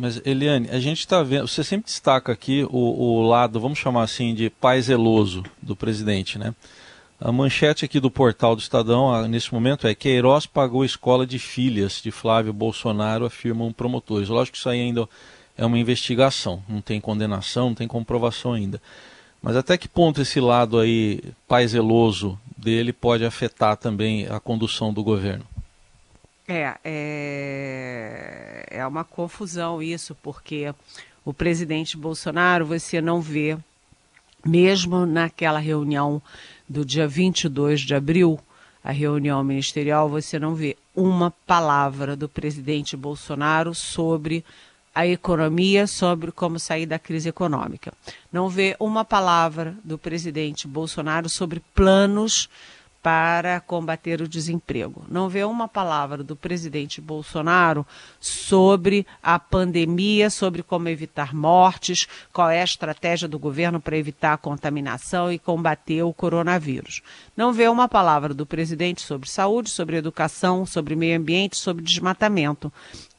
Mas, 0.02 0.20
Eliane, 0.26 0.68
a 0.68 0.80
gente 0.80 0.98
está 0.98 1.22
vendo, 1.22 1.46
você 1.46 1.62
sempre 1.62 1.86
destaca 1.86 2.32
aqui 2.32 2.66
o, 2.68 3.20
o, 3.20 3.22
lado, 3.22 3.60
vamos 3.60 3.78
chamar 3.78 4.02
assim, 4.02 4.34
de 4.34 4.50
pai 4.50 4.82
zeloso 4.82 5.44
do 5.62 5.76
presidente, 5.76 6.40
né? 6.40 6.52
A 7.20 7.30
manchete 7.30 7.84
aqui 7.84 8.00
do 8.00 8.10
portal 8.10 8.56
do 8.56 8.60
Estadão, 8.60 9.28
nesse 9.28 9.54
momento, 9.54 9.86
é 9.86 9.94
Queiroz 9.94 10.44
pagou 10.44 10.84
escola 10.84 11.24
de 11.24 11.38
filhas 11.38 12.00
de 12.02 12.10
Flávio 12.10 12.52
Bolsonaro, 12.52 13.24
afirmam 13.24 13.72
promotores. 13.72 14.28
Lógico 14.28 14.54
que 14.54 14.58
isso 14.58 14.68
aí 14.68 14.80
ainda 14.80 15.08
é 15.56 15.64
uma 15.64 15.78
investigação, 15.78 16.60
não 16.68 16.80
tem 16.80 17.00
condenação, 17.00 17.68
não 17.68 17.74
tem 17.76 17.86
comprovação 17.86 18.54
ainda. 18.54 18.82
Mas 19.40 19.54
até 19.54 19.78
que 19.78 19.86
ponto 19.86 20.20
esse 20.20 20.40
lado 20.40 20.80
aí, 20.80 21.22
pai 21.46 21.64
zeloso 21.68 22.36
dele, 22.56 22.92
pode 22.92 23.24
afetar 23.24 23.76
também 23.76 24.26
a 24.26 24.40
condução 24.40 24.92
do 24.92 25.04
governo? 25.04 25.51
É, 26.46 26.76
é, 26.84 28.66
é 28.70 28.86
uma 28.86 29.04
confusão 29.04 29.82
isso, 29.82 30.14
porque 30.22 30.74
o 31.24 31.32
presidente 31.32 31.96
Bolsonaro 31.96 32.66
você 32.66 33.00
não 33.00 33.20
vê, 33.20 33.56
mesmo 34.44 35.06
naquela 35.06 35.60
reunião 35.60 36.20
do 36.68 36.84
dia 36.84 37.06
22 37.06 37.80
de 37.82 37.94
abril, 37.94 38.40
a 38.82 38.90
reunião 38.90 39.44
ministerial, 39.44 40.08
você 40.08 40.38
não 40.38 40.54
vê 40.54 40.76
uma 40.96 41.30
palavra 41.46 42.16
do 42.16 42.28
presidente 42.28 42.96
Bolsonaro 42.96 43.74
sobre 43.74 44.44
a 44.94 45.06
economia, 45.06 45.86
sobre 45.86 46.32
como 46.32 46.58
sair 46.58 46.84
da 46.84 46.98
crise 46.98 47.28
econômica. 47.28 47.92
Não 48.32 48.48
vê 48.48 48.76
uma 48.78 49.04
palavra 49.04 49.74
do 49.84 49.96
presidente 49.96 50.66
Bolsonaro 50.66 51.28
sobre 51.28 51.62
planos 51.74 52.48
para 53.02 53.60
combater 53.60 54.22
o 54.22 54.28
desemprego. 54.28 55.04
Não 55.08 55.28
vê 55.28 55.42
uma 55.42 55.66
palavra 55.66 56.22
do 56.22 56.36
presidente 56.36 57.00
Bolsonaro 57.00 57.84
sobre 58.20 59.04
a 59.20 59.40
pandemia, 59.40 60.30
sobre 60.30 60.62
como 60.62 60.88
evitar 60.88 61.34
mortes, 61.34 62.06
qual 62.32 62.48
é 62.48 62.60
a 62.60 62.64
estratégia 62.64 63.26
do 63.26 63.40
governo 63.40 63.80
para 63.80 63.96
evitar 63.96 64.34
a 64.34 64.38
contaminação 64.38 65.32
e 65.32 65.38
combater 65.38 66.04
o 66.04 66.12
coronavírus. 66.12 67.02
Não 67.36 67.52
vê 67.52 67.66
uma 67.68 67.88
palavra 67.88 68.32
do 68.32 68.46
presidente 68.46 69.02
sobre 69.02 69.28
saúde, 69.28 69.68
sobre 69.68 69.96
educação, 69.96 70.64
sobre 70.64 70.94
meio 70.94 71.18
ambiente, 71.18 71.56
sobre 71.56 71.82
desmatamento 71.82 72.72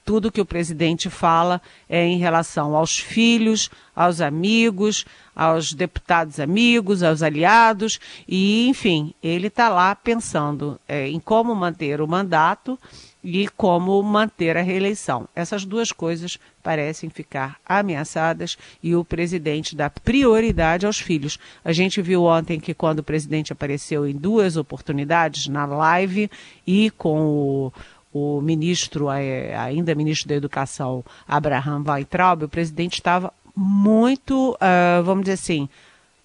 tudo 0.05 0.31
que 0.31 0.41
o 0.41 0.45
presidente 0.45 1.09
fala 1.09 1.61
é 1.89 2.05
em 2.05 2.17
relação 2.17 2.75
aos 2.75 2.97
filhos, 2.97 3.69
aos 3.95 4.21
amigos, 4.21 5.05
aos 5.35 5.73
deputados 5.73 6.39
amigos, 6.39 7.03
aos 7.03 7.23
aliados, 7.23 7.99
e, 8.27 8.67
enfim, 8.67 9.13
ele 9.21 9.47
está 9.47 9.69
lá 9.69 9.95
pensando 9.95 10.79
é, 10.87 11.07
em 11.07 11.19
como 11.19 11.55
manter 11.55 12.01
o 12.01 12.07
mandato 12.07 12.77
e 13.23 13.47
como 13.47 14.01
manter 14.03 14.57
a 14.57 14.61
reeleição. 14.61 15.29
Essas 15.33 15.63
duas 15.63 15.93
coisas 15.93 16.37
parecem 16.61 17.09
ficar 17.09 17.57
ameaçadas 17.65 18.57
e 18.81 18.95
o 18.95 19.05
presidente 19.05 19.75
dá 19.75 19.89
prioridade 19.89 20.85
aos 20.85 20.99
filhos. 20.99 21.39
A 21.63 21.71
gente 21.71 22.01
viu 22.01 22.23
ontem 22.23 22.59
que 22.59 22.73
quando 22.73 22.99
o 22.99 23.03
presidente 23.03 23.53
apareceu 23.53 24.05
em 24.05 24.13
duas 24.13 24.57
oportunidades, 24.57 25.47
na 25.47 25.65
live 25.65 26.29
e 26.67 26.89
com 26.91 27.21
o 27.21 27.73
o 28.13 28.39
ministro, 28.41 29.09
ainda 29.09 29.95
ministro 29.95 30.29
da 30.29 30.35
Educação, 30.35 31.03
Abraham 31.27 31.83
Weintraub, 31.87 32.43
o 32.43 32.49
presidente 32.49 32.93
estava 32.93 33.33
muito, 33.55 34.51
uh, 34.53 35.03
vamos 35.03 35.23
dizer 35.23 35.33
assim, 35.33 35.67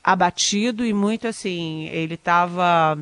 abatido 0.04 0.84
e 0.84 0.92
muito 0.92 1.26
assim, 1.26 1.86
ele 1.88 2.14
estava 2.14 2.98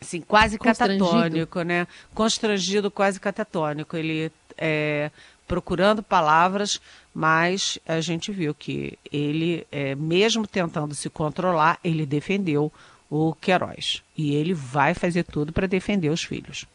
assim, 0.00 0.20
quase 0.20 0.58
catatônico, 0.58 1.62
né? 1.62 1.86
Constrangido, 2.14 2.90
quase 2.90 3.18
catatônico. 3.20 3.96
Ele 3.96 4.30
é, 4.56 5.10
procurando 5.46 6.02
palavras, 6.02 6.80
mas 7.14 7.78
a 7.86 8.00
gente 8.00 8.32
viu 8.32 8.54
que 8.54 8.98
ele, 9.12 9.66
é, 9.70 9.94
mesmo 9.94 10.46
tentando 10.46 10.94
se 10.94 11.08
controlar, 11.08 11.78
ele 11.82 12.04
defendeu 12.04 12.72
o 13.10 13.34
Queiroz. 13.34 14.02
E 14.16 14.34
ele 14.34 14.52
vai 14.52 14.94
fazer 14.94 15.24
tudo 15.24 15.52
para 15.52 15.66
defender 15.66 16.10
os 16.10 16.22
filhos. 16.22 16.66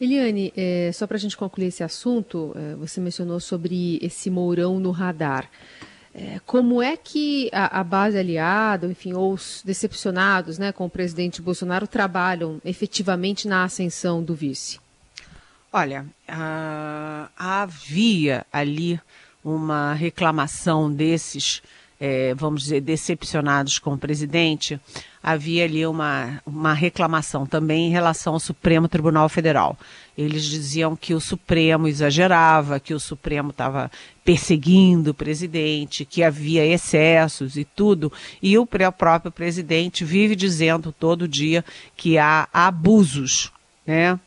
Eliane, 0.00 0.50
é, 0.56 0.90
só 0.94 1.06
para 1.06 1.16
a 1.16 1.20
gente 1.20 1.36
concluir 1.36 1.66
esse 1.66 1.82
assunto, 1.82 2.52
é, 2.56 2.74
você 2.74 3.00
mencionou 3.00 3.38
sobre 3.38 3.98
esse 4.00 4.30
mourão 4.30 4.80
no 4.80 4.90
radar. 4.90 5.50
É, 6.14 6.40
como 6.44 6.82
é 6.82 6.96
que 6.96 7.50
a, 7.52 7.80
a, 7.80 7.84
base 7.84 8.18
aliada, 8.18 8.86
enfim, 8.86 9.12
ou 9.12 9.34
os 9.34 9.62
decepcionados 9.64 10.58
né, 10.58 10.72
com 10.72 10.86
o 10.86 10.90
presidente 10.90 11.42
Bolsonaro 11.42 11.86
trabalham 11.86 12.60
efetivamente 12.64 13.46
na 13.46 13.62
ascensão 13.62 14.22
do 14.22 14.34
vice? 14.34 14.80
Olha, 15.72 16.04
uh, 16.28 17.30
havia 17.36 18.44
ali 18.52 18.98
uma 19.44 19.92
reclamação 19.92 20.92
desses 20.92 21.62
é, 22.00 22.34
vamos 22.34 22.62
dizer, 22.62 22.80
decepcionados 22.80 23.78
com 23.78 23.92
o 23.92 23.98
presidente, 23.98 24.80
havia 25.22 25.64
ali 25.64 25.86
uma, 25.86 26.40
uma 26.46 26.72
reclamação 26.72 27.44
também 27.44 27.88
em 27.88 27.90
relação 27.90 28.32
ao 28.32 28.40
Supremo 28.40 28.88
Tribunal 28.88 29.28
Federal. 29.28 29.78
Eles 30.16 30.44
diziam 30.44 30.96
que 30.96 31.12
o 31.12 31.20
Supremo 31.20 31.86
exagerava, 31.86 32.80
que 32.80 32.94
o 32.94 33.00
Supremo 33.00 33.50
estava 33.50 33.90
perseguindo 34.24 35.10
o 35.10 35.14
presidente, 35.14 36.06
que 36.06 36.22
havia 36.22 36.64
excessos 36.64 37.58
e 37.58 37.64
tudo. 37.66 38.10
E 38.42 38.56
o 38.56 38.66
próprio 38.66 39.30
presidente 39.30 40.02
vive 40.02 40.34
dizendo 40.34 40.92
todo 40.92 41.28
dia 41.28 41.62
que 41.94 42.16
há 42.16 42.48
abusos, 42.50 43.52
né? 43.86 44.18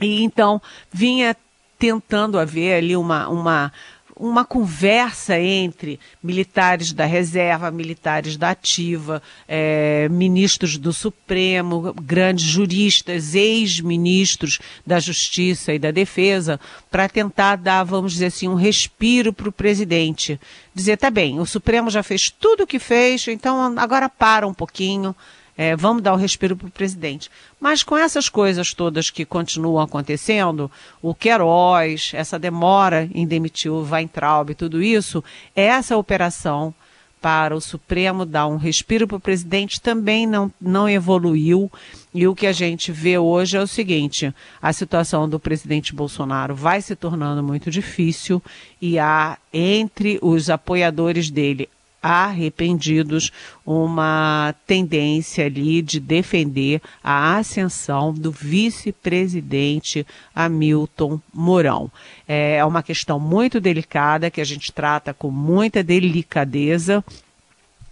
E 0.00 0.22
então 0.24 0.60
vinha 0.90 1.36
tentando 1.78 2.38
haver 2.38 2.74
ali 2.74 2.96
uma, 2.96 3.28
uma 3.28 3.72
uma 4.20 4.44
conversa 4.44 5.40
entre 5.40 5.98
militares 6.22 6.92
da 6.92 7.06
reserva, 7.06 7.70
militares 7.70 8.36
da 8.36 8.50
ativa, 8.50 9.22
é, 9.48 10.08
ministros 10.10 10.76
do 10.76 10.92
Supremo, 10.92 11.94
grandes 12.02 12.44
juristas, 12.44 13.34
ex-ministros 13.34 14.58
da 14.86 15.00
Justiça 15.00 15.72
e 15.72 15.78
da 15.78 15.90
Defesa, 15.90 16.60
para 16.90 17.08
tentar 17.08 17.56
dar, 17.56 17.82
vamos 17.82 18.12
dizer 18.12 18.26
assim, 18.26 18.46
um 18.46 18.54
respiro 18.54 19.32
para 19.32 19.48
o 19.48 19.52
presidente. 19.52 20.38
Dizer, 20.74 20.98
tá 20.98 21.10
bem, 21.10 21.40
o 21.40 21.46
Supremo 21.46 21.88
já 21.90 22.02
fez 22.02 22.28
tudo 22.30 22.64
o 22.64 22.66
que 22.66 22.78
fez, 22.78 23.26
então 23.26 23.78
agora 23.78 24.08
para 24.08 24.46
um 24.46 24.54
pouquinho 24.54 25.16
é, 25.60 25.76
vamos 25.76 26.02
dar 26.02 26.14
o 26.14 26.16
respiro 26.16 26.56
para 26.56 26.68
o 26.68 26.70
presidente. 26.70 27.30
Mas 27.60 27.82
com 27.82 27.94
essas 27.94 28.30
coisas 28.30 28.72
todas 28.72 29.10
que 29.10 29.26
continuam 29.26 29.78
acontecendo, 29.78 30.70
o 31.02 31.14
Queiroz, 31.14 32.12
essa 32.14 32.38
demora 32.38 33.06
em 33.12 33.26
demitir 33.26 33.70
o 33.70 33.82
Weintraub 33.82 34.54
tudo 34.54 34.82
isso, 34.82 35.22
essa 35.54 35.98
operação 35.98 36.72
para 37.20 37.54
o 37.54 37.60
Supremo 37.60 38.24
dar 38.24 38.46
um 38.46 38.56
respiro 38.56 39.06
para 39.06 39.18
o 39.18 39.20
presidente 39.20 39.82
também 39.82 40.26
não, 40.26 40.50
não 40.58 40.88
evoluiu. 40.88 41.70
E 42.14 42.26
o 42.26 42.34
que 42.34 42.46
a 42.46 42.52
gente 42.52 42.90
vê 42.90 43.18
hoje 43.18 43.58
é 43.58 43.60
o 43.60 43.66
seguinte: 43.66 44.34
a 44.62 44.72
situação 44.72 45.28
do 45.28 45.38
presidente 45.38 45.94
Bolsonaro 45.94 46.54
vai 46.54 46.80
se 46.80 46.96
tornando 46.96 47.42
muito 47.42 47.70
difícil 47.70 48.42
e 48.80 48.98
há 48.98 49.36
entre 49.52 50.18
os 50.22 50.48
apoiadores 50.48 51.28
dele 51.28 51.68
arrependidos 52.02 53.30
uma 53.64 54.54
tendência 54.66 55.46
ali 55.46 55.82
de 55.82 56.00
defender 56.00 56.80
a 57.02 57.36
ascensão 57.36 58.12
do 58.12 58.30
vice-presidente 58.30 60.06
Hamilton 60.34 61.20
Mourão. 61.32 61.90
É 62.26 62.64
uma 62.64 62.82
questão 62.82 63.20
muito 63.20 63.60
delicada 63.60 64.30
que 64.30 64.40
a 64.40 64.44
gente 64.44 64.72
trata 64.72 65.12
com 65.12 65.30
muita 65.30 65.82
delicadeza. 65.82 67.04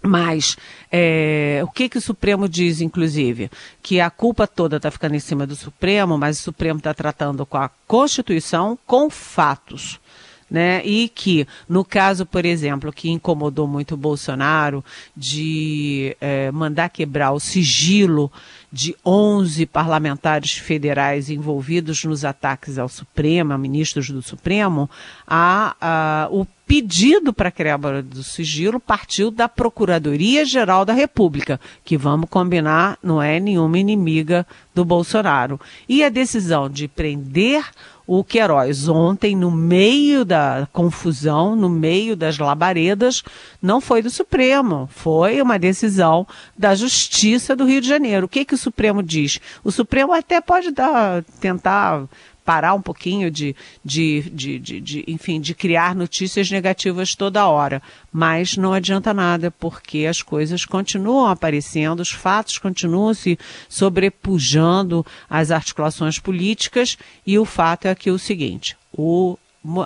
Mas 0.01 0.55
é, 0.89 1.59
o 1.61 1.67
que, 1.67 1.89
que 1.89 1.97
o 1.97 2.01
Supremo 2.01 2.47
diz, 2.47 2.79
inclusive? 2.79 3.51
Que 3.83 3.99
a 3.99 4.09
culpa 4.09 4.47
toda 4.47 4.77
está 4.77 4.89
ficando 4.89 5.15
em 5.15 5.19
cima 5.19 5.45
do 5.45 5.57
Supremo, 5.57 6.17
mas 6.17 6.39
o 6.39 6.43
Supremo 6.43 6.77
está 6.77 6.93
tratando 6.93 7.45
com 7.45 7.57
a 7.57 7.69
Constituição, 7.85 8.79
com 8.87 9.09
fatos 9.09 9.99
né? 10.49 10.81
E 10.85 11.09
que, 11.09 11.47
no 11.67 11.85
caso, 11.85 12.25
por 12.25 12.45
exemplo, 12.45 12.91
que 12.91 13.09
incomodou 13.09 13.67
muito 13.67 13.93
o 13.93 13.97
Bolsonaro 13.97 14.83
de 15.15 16.15
é, 16.19 16.51
mandar 16.51 16.89
quebrar 16.89 17.31
o 17.31 17.39
sigilo 17.39 18.31
de 18.71 18.95
11 19.05 19.65
parlamentares 19.65 20.53
federais 20.53 21.29
envolvidos 21.29 22.03
nos 22.03 22.23
ataques 22.23 22.77
ao 22.77 22.87
Supremo, 22.87 23.53
a 23.53 23.57
ministros 23.57 24.09
do 24.09 24.21
Supremo, 24.21 24.89
a, 25.27 25.75
a 25.81 26.27
o 26.31 26.45
pedido 26.69 27.33
para 27.33 27.49
a 27.49 27.51
quebra 27.51 28.03
do 28.03 28.21
sigilo 28.21 28.79
partiu 28.79 29.31
da 29.31 29.49
Procuradoria-Geral 29.49 30.85
da 30.85 30.93
República, 30.93 31.59
que 31.83 31.97
vamos 31.97 32.29
combinar, 32.29 32.95
não 33.01 33.19
é 33.19 33.39
nenhuma 33.39 33.79
inimiga 33.79 34.45
do 34.75 34.85
Bolsonaro. 34.85 35.59
E 35.87 36.03
a 36.03 36.09
decisão 36.09 36.69
de 36.69 36.87
prender 36.87 37.65
o 38.11 38.23
Queiroz 38.23 38.89
ontem, 38.89 39.35
no 39.35 39.51
meio 39.51 40.25
da 40.25 40.67
confusão, 40.73 41.55
no 41.55 41.69
meio 41.69 42.15
das 42.15 42.39
labaredas, 42.39 43.23
não 43.61 43.79
foi 43.79 44.01
do 44.01 44.09
Supremo, 44.09 44.89
foi 44.91 45.39
uma 45.39 45.59
decisão 45.59 46.25
da 46.57 46.73
Justiça 46.73 47.55
do 47.55 47.65
Rio 47.65 47.79
de 47.79 47.87
Janeiro. 47.87 48.25
O 48.25 48.27
que, 48.27 48.43
que 48.43 48.55
o 48.55 48.57
Supremo 48.57 49.03
diz? 49.03 49.39
O 49.63 49.71
Supremo 49.71 50.11
até 50.11 50.41
pode 50.41 50.71
dar, 50.71 51.23
tentar 51.39 52.05
parar 52.43 52.73
um 52.73 52.81
pouquinho 52.81 53.29
de, 53.29 53.55
de, 53.83 54.21
de, 54.29 54.59
de, 54.59 54.79
de, 54.79 55.03
enfim, 55.07 55.39
de 55.39 55.53
criar 55.53 55.93
notícias 55.93 56.49
negativas 56.49 57.15
toda 57.15 57.47
hora. 57.47 57.81
Mas 58.11 58.57
não 58.57 58.73
adianta 58.73 59.13
nada, 59.13 59.51
porque 59.51 60.05
as 60.05 60.21
coisas 60.21 60.65
continuam 60.65 61.27
aparecendo, 61.27 61.99
os 61.99 62.11
fatos 62.11 62.57
continuam 62.57 63.13
se 63.13 63.37
sobrepujando 63.67 65.05
às 65.29 65.51
articulações 65.51 66.19
políticas, 66.19 66.97
e 67.25 67.37
o 67.37 67.45
fato 67.45 67.85
é 67.85 67.93
que 67.93 68.09
o 68.09 68.19
seguinte, 68.19 68.75
o 68.91 69.37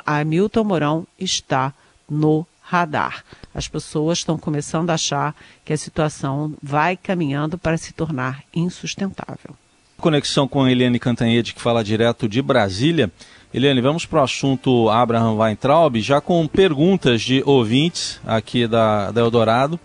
Hamilton 0.05 0.63
Mourão 0.63 1.07
está 1.19 1.73
no 2.09 2.45
radar. 2.61 3.23
As 3.53 3.67
pessoas 3.67 4.19
estão 4.19 4.37
começando 4.37 4.89
a 4.89 4.93
achar 4.93 5.35
que 5.65 5.73
a 5.73 5.77
situação 5.77 6.53
vai 6.61 6.95
caminhando 6.95 7.57
para 7.57 7.77
se 7.77 7.93
tornar 7.93 8.43
insustentável 8.53 9.55
conexão 10.03 10.49
com 10.49 10.65
a 10.65 10.69
Eliane 10.69 10.99
Cantanhede, 10.99 11.53
que 11.53 11.61
fala 11.61 11.81
direto 11.81 12.27
de 12.27 12.41
Brasília. 12.41 13.09
Eliane, 13.53 13.79
vamos 13.79 14.05
para 14.05 14.19
o 14.19 14.23
assunto 14.23 14.89
Abraham 14.89 15.35
Weintraub, 15.35 15.95
já 16.01 16.19
com 16.19 16.45
perguntas 16.45 17.21
de 17.21 17.41
ouvintes 17.45 18.19
aqui 18.27 18.67
da, 18.67 19.11
da 19.11 19.21
Eldorado 19.21 19.79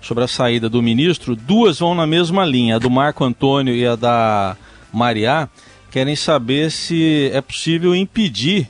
sobre 0.00 0.22
a 0.22 0.28
saída 0.28 0.68
do 0.68 0.80
ministro. 0.80 1.34
Duas 1.34 1.80
vão 1.80 1.96
na 1.96 2.06
mesma 2.06 2.44
linha, 2.44 2.76
a 2.76 2.78
do 2.78 2.88
Marco 2.88 3.24
Antônio 3.24 3.74
e 3.74 3.84
a 3.84 3.96
da 3.96 4.56
Mariá. 4.92 5.48
Querem 5.90 6.14
saber 6.14 6.70
se 6.70 7.28
é 7.34 7.40
possível 7.40 7.92
impedir 7.92 8.68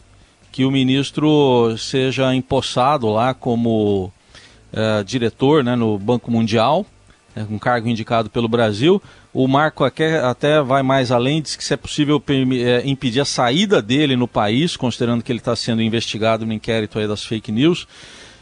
que 0.51 0.65
o 0.65 0.71
ministro 0.71 1.77
seja 1.77 2.35
empossado 2.35 3.11
lá 3.11 3.35
como 3.35 4.11
é, 4.73 5.05
diretor 5.05 5.63
né, 5.63 5.77
no 5.77 5.99
Banco 5.99 6.31
Mundial, 6.31 6.87
um 7.51 7.59
cargo 7.59 7.89
indicado 7.89 8.31
pelo 8.31 8.49
Brasil. 8.49 9.03
O 9.33 9.47
Marco 9.47 9.85
até 9.85 10.63
vai 10.63 10.83
mais 10.83 11.11
além, 11.11 11.43
diz 11.43 11.57
que 11.57 11.65
se 11.65 11.75
é 11.75 11.77
possível 11.77 12.23
é, 12.29 12.83
impedir 12.85 13.21
a 13.21 13.25
saída 13.25 13.83
dele 13.83 14.17
no 14.17 14.27
país, 14.27 14.77
considerando 14.77 15.23
que 15.23 15.31
ele 15.31 15.41
está 15.41 15.55
sendo 15.55 15.83
investigado 15.83 16.47
no 16.47 16.53
inquérito 16.53 17.07
das 17.07 17.25
fake 17.25 17.53
news. 17.53 17.87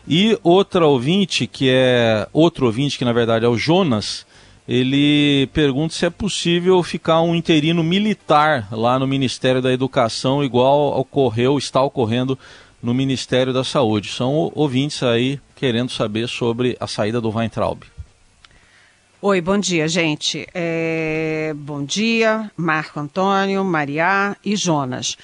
E 0.06 0.38
outra 0.42 0.86
ouvinte, 0.86 1.46
que 1.46 1.68
é 1.70 2.28
outro 2.32 2.66
ouvinte, 2.66 2.98
que 2.98 3.04
na 3.04 3.12
verdade 3.12 3.44
é 3.44 3.48
o 3.48 3.56
Jonas, 3.56 4.26
ele 4.68 5.46
pergunta 5.52 5.94
se 5.94 6.06
é 6.06 6.10
possível 6.10 6.82
ficar 6.82 7.20
um 7.20 7.34
interino 7.34 7.82
militar 7.82 8.68
lá 8.70 8.98
no 8.98 9.06
Ministério 9.06 9.60
da 9.60 9.72
Educação, 9.72 10.44
igual 10.44 10.98
ocorreu, 10.98 11.58
está 11.58 11.82
ocorrendo 11.82 12.38
no 12.82 12.94
Ministério 12.94 13.52
da 13.52 13.64
Saúde. 13.64 14.08
São 14.08 14.52
ouvintes 14.54 15.02
aí 15.02 15.40
querendo 15.56 15.90
saber 15.90 16.28
sobre 16.28 16.76
a 16.78 16.86
saída 16.86 17.20
do 17.20 17.30
Weintraub. 17.30 17.93
Oi, 19.26 19.40
bom 19.40 19.56
dia, 19.56 19.88
gente. 19.88 20.46
É... 20.52 21.54
Bom 21.56 21.82
dia, 21.82 22.50
Marco 22.54 23.00
Antônio, 23.00 23.64
Mariá 23.64 24.36
e 24.44 24.54
Jonas. 24.54 25.16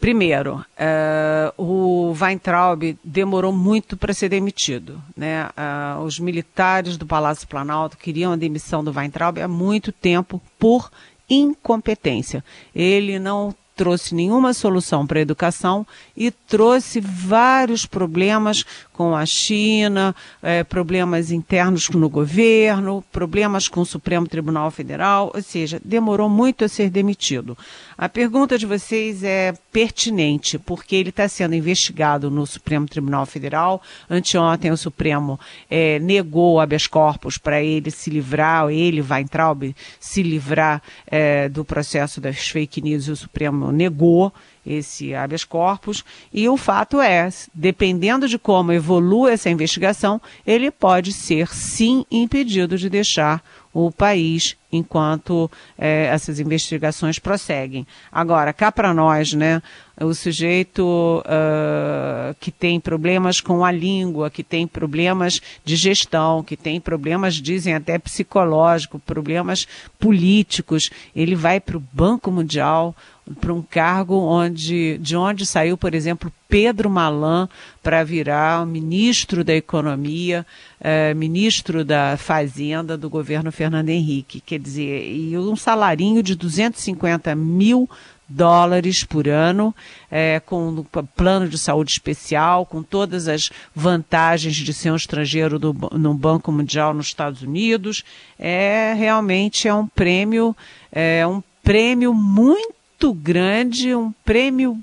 Primeiro, 0.00 0.56
uh, 0.56 1.52
o 1.56 2.12
Weintraub 2.12 2.98
demorou 3.04 3.52
muito 3.52 3.96
para 3.96 4.12
ser 4.12 4.30
demitido. 4.30 5.00
Né? 5.16 5.46
Uh, 5.46 6.02
os 6.02 6.18
militares 6.18 6.96
do 6.96 7.06
Palácio 7.06 7.46
Planalto 7.46 7.96
queriam 7.96 8.32
a 8.32 8.36
demissão 8.36 8.82
do 8.82 8.90
Weintraub 8.90 9.38
há 9.38 9.46
muito 9.46 9.92
tempo 9.92 10.42
por 10.58 10.90
incompetência. 11.30 12.44
Ele 12.74 13.16
não 13.16 13.54
trouxe 13.76 14.14
nenhuma 14.14 14.54
solução 14.54 15.06
para 15.06 15.18
a 15.18 15.22
educação 15.22 15.86
e 16.16 16.30
trouxe 16.30 16.98
vários 16.98 17.84
problemas 17.84 18.64
com 18.96 19.14
a 19.14 19.26
China, 19.26 20.16
é, 20.42 20.64
problemas 20.64 21.30
internos 21.30 21.90
no 21.90 22.08
governo, 22.08 23.04
problemas 23.12 23.68
com 23.68 23.82
o 23.82 23.86
Supremo 23.86 24.26
Tribunal 24.26 24.70
Federal, 24.70 25.30
ou 25.34 25.42
seja, 25.42 25.78
demorou 25.84 26.30
muito 26.30 26.64
a 26.64 26.68
ser 26.68 26.88
demitido. 26.88 27.56
A 27.98 28.08
pergunta 28.08 28.56
de 28.56 28.64
vocês 28.64 29.22
é 29.22 29.54
pertinente, 29.70 30.58
porque 30.58 30.96
ele 30.96 31.10
está 31.10 31.28
sendo 31.28 31.54
investigado 31.54 32.30
no 32.30 32.46
Supremo 32.46 32.86
Tribunal 32.86 33.26
Federal. 33.26 33.82
Anteontem 34.08 34.70
o 34.70 34.76
Supremo 34.76 35.38
é, 35.70 35.98
negou 35.98 36.58
habeas 36.58 36.86
corpus 36.86 37.36
para 37.36 37.62
ele 37.62 37.90
se 37.90 38.08
livrar, 38.08 38.70
ele, 38.70 39.02
Weintraub, 39.02 39.74
se 40.00 40.22
livrar 40.22 40.82
é, 41.06 41.48
do 41.50 41.64
processo 41.64 42.18
das 42.18 42.48
fake 42.48 42.80
news 42.80 43.08
e 43.08 43.10
o 43.10 43.16
Supremo 43.16 43.70
negou 43.70 44.32
esse 44.66 45.14
habeas 45.14 45.44
corpus. 45.44 46.04
E 46.32 46.48
o 46.48 46.56
fato 46.56 47.00
é, 47.00 47.28
dependendo 47.54 48.28
de 48.28 48.38
como 48.38 48.72
evolui 48.72 49.32
essa 49.32 49.48
investigação, 49.48 50.20
ele 50.46 50.70
pode 50.70 51.12
ser 51.12 51.48
sim 51.54 52.04
impedido 52.10 52.76
de 52.76 52.90
deixar 52.90 53.42
o 53.84 53.90
país 53.90 54.56
enquanto 54.72 55.50
é, 55.78 56.06
essas 56.06 56.40
investigações 56.40 57.18
prosseguem. 57.18 57.86
Agora, 58.10 58.52
cá 58.52 58.72
para 58.72 58.94
nós, 58.94 59.34
né, 59.34 59.62
o 60.00 60.14
sujeito 60.14 61.22
uh, 61.24 62.34
que 62.40 62.50
tem 62.50 62.80
problemas 62.80 63.40
com 63.40 63.64
a 63.64 63.70
língua, 63.70 64.30
que 64.30 64.42
tem 64.42 64.66
problemas 64.66 65.40
de 65.64 65.76
gestão, 65.76 66.42
que 66.42 66.56
tem 66.56 66.80
problemas, 66.80 67.34
dizem 67.34 67.74
até 67.74 67.98
psicológicos, 67.98 69.00
problemas 69.04 69.66
políticos, 69.98 70.90
ele 71.14 71.34
vai 71.34 71.60
para 71.60 71.76
o 71.76 71.84
Banco 71.92 72.30
Mundial 72.30 72.94
para 73.40 73.52
um 73.52 73.62
cargo 73.62 74.14
onde, 74.14 74.98
de 74.98 75.16
onde 75.16 75.44
saiu, 75.44 75.76
por 75.76 75.94
exemplo, 75.94 76.32
Pedro 76.48 76.88
Malan 76.88 77.48
para 77.82 78.04
virar 78.04 78.64
ministro 78.64 79.42
da 79.42 79.54
Economia, 79.54 80.46
eh, 80.80 81.14
ministro 81.14 81.84
da 81.84 82.16
Fazenda 82.16 82.96
do 82.96 83.08
governo 83.08 83.50
Fernando 83.50 83.88
Henrique. 83.88 84.40
Quer 84.40 84.58
dizer, 84.58 85.10
e 85.10 85.36
um 85.38 85.56
salarinho 85.56 86.22
de 86.22 86.34
250 86.34 87.34
mil 87.34 87.88
dólares 88.28 89.04
por 89.04 89.28
ano, 89.28 89.74
é, 90.10 90.40
com 90.44 90.84
plano 91.14 91.48
de 91.48 91.56
saúde 91.56 91.92
especial, 91.92 92.66
com 92.66 92.82
todas 92.82 93.28
as 93.28 93.50
vantagens 93.74 94.56
de 94.56 94.72
ser 94.74 94.90
um 94.90 94.96
estrangeiro 94.96 95.58
do, 95.58 95.72
no 95.92 96.12
Banco 96.12 96.50
Mundial 96.50 96.92
nos 96.92 97.06
Estados 97.06 97.42
Unidos. 97.42 98.04
É 98.38 98.94
realmente 98.96 99.68
é 99.68 99.74
um 99.74 99.86
prêmio, 99.86 100.56
é 100.90 101.26
um 101.26 101.42
prêmio 101.62 102.12
muito 102.12 103.12
grande, 103.14 103.94
um 103.94 104.12
prêmio 104.24 104.82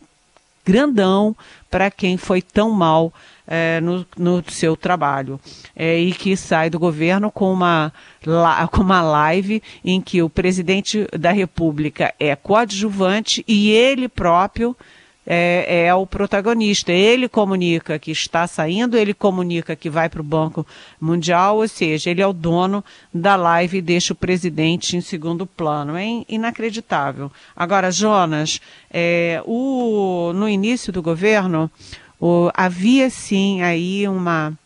grandão 0.66 1.36
para 1.70 1.92
quem 1.92 2.16
foi 2.16 2.42
tão 2.42 2.72
mal 2.72 3.14
é, 3.48 3.80
no, 3.82 4.06
no, 4.18 4.44
seu 4.50 4.76
trabalho 4.76 5.40
é, 5.76 5.98
e 6.00 6.12
que 6.14 6.36
sai 6.36 6.70
do 6.70 6.80
governo 6.80 7.32
com 7.32 7.52
uma, 7.52 7.92
com 8.72 8.82
uma 8.82 9.02
live 9.02 9.62
em 9.84 10.02
que 10.02 10.22
o 10.22 10.30
presidente 10.30 11.08
da 11.18 11.32
República 11.32 12.14
é 12.20 12.36
coadjuvante 12.36 13.44
e 13.48 13.72
ele 13.72 14.08
próprio 14.08 14.76
é, 15.26 15.86
é, 15.86 15.94
o 15.94 16.06
protagonista. 16.06 16.92
Ele 16.92 17.28
comunica 17.28 17.98
que 17.98 18.12
está 18.12 18.46
saindo, 18.48 18.98
ele 18.98 19.14
comunica 19.14 19.76
que 19.76 19.90
vai 19.90 20.10
para 20.10 20.22
o 20.22 20.24
Banco 20.24 20.66
Mundial, 21.00 21.58
ou 21.58 21.68
seja, 21.68 22.10
ele 22.10 22.22
é 22.22 22.28
o 22.28 22.34
dono 22.34 22.84
da 23.14 23.36
live 23.36 23.78
e 23.78 23.82
deixa 23.82 24.14
o 24.14 24.18
presidente 24.18 24.98
em 24.98 25.02
segundo 25.02 25.46
plano. 25.46 25.96
É 25.96 26.24
inacreditável. 26.28 27.32
Agora, 27.56 27.92
Jonas, 27.92 28.60
é, 28.92 29.42
o, 29.46 30.32
no 30.34 30.48
início 30.48 30.92
do 30.92 31.02
governo, 31.02 31.70
havia 32.54 33.10
sim 33.10 33.62
aí 33.62 34.08
uma 34.08 34.58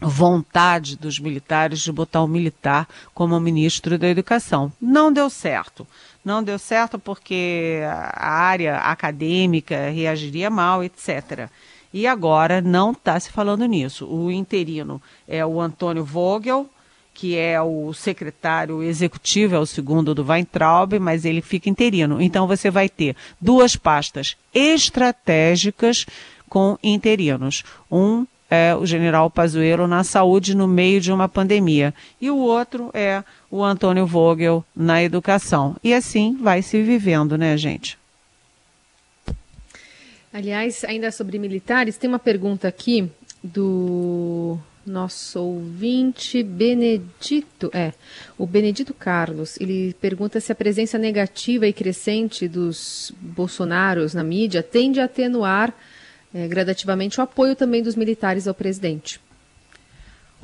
vontade 0.00 0.96
dos 0.96 1.18
militares 1.18 1.80
de 1.80 1.90
botar 1.90 2.22
o 2.22 2.28
militar 2.28 2.88
como 3.14 3.38
ministro 3.40 3.98
da 3.98 4.08
educação. 4.08 4.72
Não 4.80 5.12
deu 5.12 5.30
certo. 5.30 5.86
Não 6.24 6.42
deu 6.42 6.58
certo 6.58 6.98
porque 6.98 7.80
a 7.84 8.30
área 8.30 8.78
acadêmica 8.78 9.90
reagiria 9.90 10.50
mal, 10.50 10.82
etc. 10.82 11.48
E 11.92 12.06
agora 12.06 12.60
não 12.60 12.92
está 12.92 13.18
se 13.20 13.30
falando 13.30 13.64
nisso. 13.66 14.06
O 14.06 14.30
interino 14.30 15.00
é 15.28 15.44
o 15.44 15.60
Antônio 15.60 16.04
Vogel, 16.04 16.68
que 17.14 17.38
é 17.38 17.62
o 17.62 17.92
secretário 17.92 18.82
executivo, 18.82 19.54
é 19.54 19.58
o 19.58 19.66
segundo 19.66 20.12
do 20.14 20.24
Weintraub, 20.24 20.98
mas 20.98 21.24
ele 21.24 21.40
fica 21.40 21.70
interino. 21.70 22.20
Então 22.20 22.48
você 22.48 22.70
vai 22.70 22.88
ter 22.88 23.14
duas 23.40 23.76
pastas 23.76 24.36
estratégicas 24.52 26.04
com 26.54 26.78
interinos. 26.84 27.64
Um 27.90 28.24
é 28.48 28.76
o 28.76 28.86
general 28.86 29.28
Pazuello 29.28 29.88
na 29.88 30.04
saúde 30.04 30.54
no 30.54 30.68
meio 30.68 31.00
de 31.00 31.10
uma 31.10 31.28
pandemia 31.28 31.92
e 32.20 32.30
o 32.30 32.36
outro 32.36 32.92
é 32.94 33.24
o 33.50 33.64
Antônio 33.64 34.06
Vogel 34.06 34.64
na 34.76 35.02
educação. 35.02 35.74
E 35.82 35.92
assim 35.92 36.36
vai 36.40 36.62
se 36.62 36.80
vivendo, 36.80 37.36
né, 37.36 37.56
gente? 37.56 37.98
Aliás, 40.32 40.84
ainda 40.84 41.10
sobre 41.10 41.40
militares, 41.40 41.98
tem 41.98 42.06
uma 42.08 42.20
pergunta 42.20 42.68
aqui 42.68 43.10
do 43.42 44.56
nosso 44.86 45.40
ouvinte 45.40 46.40
Benedito, 46.40 47.68
é, 47.72 47.92
o 48.38 48.46
Benedito 48.46 48.94
Carlos, 48.94 49.58
ele 49.58 49.96
pergunta 50.00 50.38
se 50.38 50.52
a 50.52 50.54
presença 50.54 50.98
negativa 50.98 51.66
e 51.66 51.72
crescente 51.72 52.46
dos 52.46 53.12
bolsonaros 53.18 54.14
na 54.14 54.22
mídia 54.22 54.62
tende 54.62 55.00
a 55.00 55.06
atenuar 55.06 55.74
é, 56.34 56.48
gradativamente 56.48 57.20
o 57.20 57.22
apoio 57.22 57.54
também 57.54 57.82
dos 57.82 57.94
militares 57.94 58.48
ao 58.48 58.54
presidente. 58.54 59.20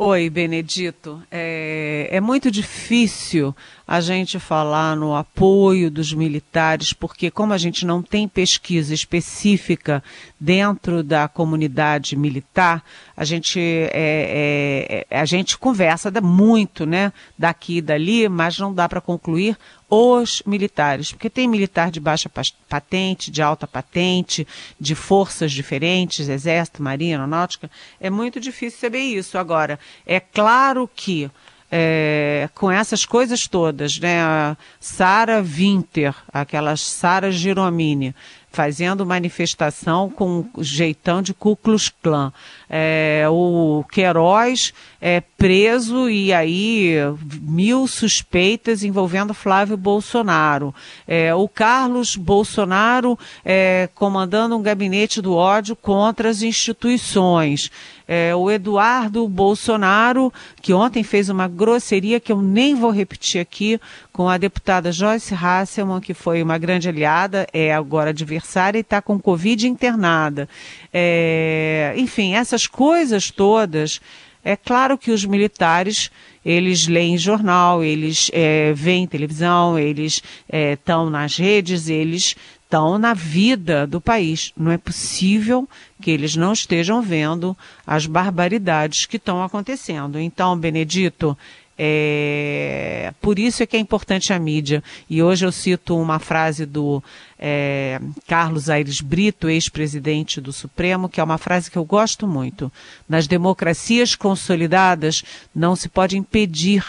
Oi, 0.03 0.31
Benedito. 0.31 1.23
É, 1.31 2.09
é, 2.11 2.21
muito 2.23 2.51
difícil 2.51 3.55
a 3.87 4.01
gente 4.01 4.39
falar 4.39 4.97
no 4.97 5.15
apoio 5.15 5.91
dos 5.91 6.15
militares, 6.15 6.95
porque 6.95 7.31
como 7.31 7.53
a 7.53 7.59
gente 7.59 7.85
não 7.85 8.03
tem 8.03 8.27
pesquisa 8.27 8.95
específica 8.95 10.03
dentro 10.41 11.03
da 11.03 11.29
comunidade 11.29 12.17
militar, 12.17 12.83
a 13.15 13.25
gente, 13.27 13.61
é, 13.61 13.91
é, 13.93 15.07
é 15.11 15.21
a 15.21 15.27
gente 15.27 15.59
conversa 15.59 16.11
muito, 16.23 16.87
né, 16.87 17.13
daqui 17.39 17.77
e 17.77 17.83
dali, 17.83 18.27
mas 18.27 18.59
não 18.59 18.73
dá 18.73 18.89
para 18.89 19.03
concluir 19.03 19.55
os 19.91 20.43
militares, 20.47 21.11
porque 21.11 21.29
tem 21.29 21.49
militar 21.49 21.91
de 21.91 21.99
baixa 21.99 22.31
patente, 22.69 23.31
de 23.31 23.43
alta 23.43 23.67
patente, 23.67 24.47
de 24.79 24.95
forças 24.95 25.51
diferentes, 25.51 26.29
exército, 26.29 26.83
marinha, 26.83 27.17
aeronáutica, 27.17 27.69
é 28.01 28.09
muito 28.09 28.39
difícil 28.39 28.79
saber 28.79 29.01
isso. 29.01 29.37
Agora, 29.37 29.79
é 30.07 30.21
claro 30.21 30.89
que 30.95 31.29
é, 31.71 32.49
com 32.55 32.71
essas 32.71 33.05
coisas 33.05 33.47
todas, 33.47 33.99
né, 33.99 34.57
Sara 34.81 35.41
Winter, 35.41 36.15
aquela 36.33 36.77
Sara 36.77 37.31
Giromini, 37.31 38.15
fazendo 38.51 39.07
manifestação 39.07 40.11
com 40.11 40.45
jeitão 40.59 41.23
de 41.23 41.33
Ku 41.33 41.57
Klux 41.57 41.89
Klan. 42.03 42.33
É, 42.69 43.25
o 43.31 43.85
Queiroz 43.91 44.73
é 45.01 45.21
preso 45.21 46.11
e 46.11 46.33
aí 46.33 46.97
mil 47.41 47.87
suspeitas 47.87 48.83
envolvendo 48.83 49.33
Flávio 49.33 49.77
Bolsonaro. 49.77 50.75
É, 51.07 51.35
o 51.35 51.49
Carlos 51.49 52.17
Bolsonaro 52.17 53.19
é, 53.45 53.89
comandando 53.95 54.57
um 54.57 54.63
gabinete 54.63 55.23
do 55.23 55.35
ódio 55.35 55.77
contra 55.77 56.29
as 56.29 56.43
instituições. 56.43 57.71
É, 58.07 58.35
o 58.35 58.51
Eduardo 58.51 59.29
Bolsonaro, 59.29 60.33
que 60.61 60.75
ontem 60.75 61.05
fez 61.05 61.29
uma 61.29 61.47
grosseria 61.47 62.19
que 62.19 62.33
eu 62.33 62.43
nem 62.43 62.75
vou 62.75 62.91
repetir 62.91 63.41
aqui, 63.41 63.81
com 64.13 64.29
a 64.29 64.37
deputada 64.37 64.93
Joyce 64.93 65.35
Hasselman, 65.35 66.01
que 66.01 66.15
foi 66.15 66.43
uma 66.43 66.59
grande 66.59 66.89
aliada, 66.89 67.47
é 67.53 67.73
agora 67.73 68.11
adversária 68.11 68.79
e 68.79 68.81
está 68.81 69.01
com 69.01 69.19
Covid 69.19 69.69
internada. 69.69 70.49
É, 70.93 71.95
enfim, 71.97 72.35
essas 72.35 72.67
coisas 72.67 73.31
todas. 73.31 74.01
É 74.43 74.57
claro 74.57 74.97
que 74.97 75.11
os 75.11 75.25
militares, 75.25 76.11
eles 76.45 76.87
leem 76.89 77.19
jornal, 77.19 77.85
eles 77.85 78.31
é, 78.33 78.73
veem 78.73 79.07
televisão, 79.07 79.79
eles 79.79 80.23
estão 80.49 81.09
é, 81.09 81.11
nas 81.11 81.37
redes, 81.37 81.89
eles 81.89 82.35
estão 82.65 82.99
na 82.99 83.13
vida 83.13 83.87
do 83.87 84.01
país. 84.01 84.53
Não 84.57 84.71
é 84.71 84.79
possível 84.79 85.69
que 86.01 86.11
eles 86.11 86.37
não 86.37 86.53
estejam 86.53 87.03
vendo 87.03 87.57
as 87.87 88.07
barbaridades 88.07 89.07
que 89.07 89.17
estão 89.17 89.43
acontecendo. 89.43 90.19
Então, 90.19 90.57
Benedito, 90.57 91.37
é, 91.83 93.15
por 93.23 93.39
isso 93.39 93.63
é 93.63 93.67
que 93.67 93.75
é 93.75 93.81
importante 93.81 94.35
a 94.35 94.39
mídia. 94.39 94.85
E 95.09 95.23
hoje 95.23 95.47
eu 95.47 95.51
cito 95.51 95.97
uma 95.97 96.19
frase 96.19 96.67
do 96.67 97.03
é, 97.39 97.99
Carlos 98.29 98.69
Aires 98.69 99.01
Brito, 99.01 99.49
ex-presidente 99.49 100.43
do 100.43 100.53
Supremo, 100.53 101.09
que 101.09 101.23
é 101.23 101.25
uma 101.25 101.39
frase 101.39 101.71
que 101.71 101.79
eu 101.79 101.85
gosto 101.87 102.27
muito. 102.27 102.71
Nas 103.09 103.27
democracias 103.27 104.15
consolidadas, 104.15 105.25
não 105.55 105.75
se 105.75 105.89
pode 105.89 106.19
impedir 106.19 106.85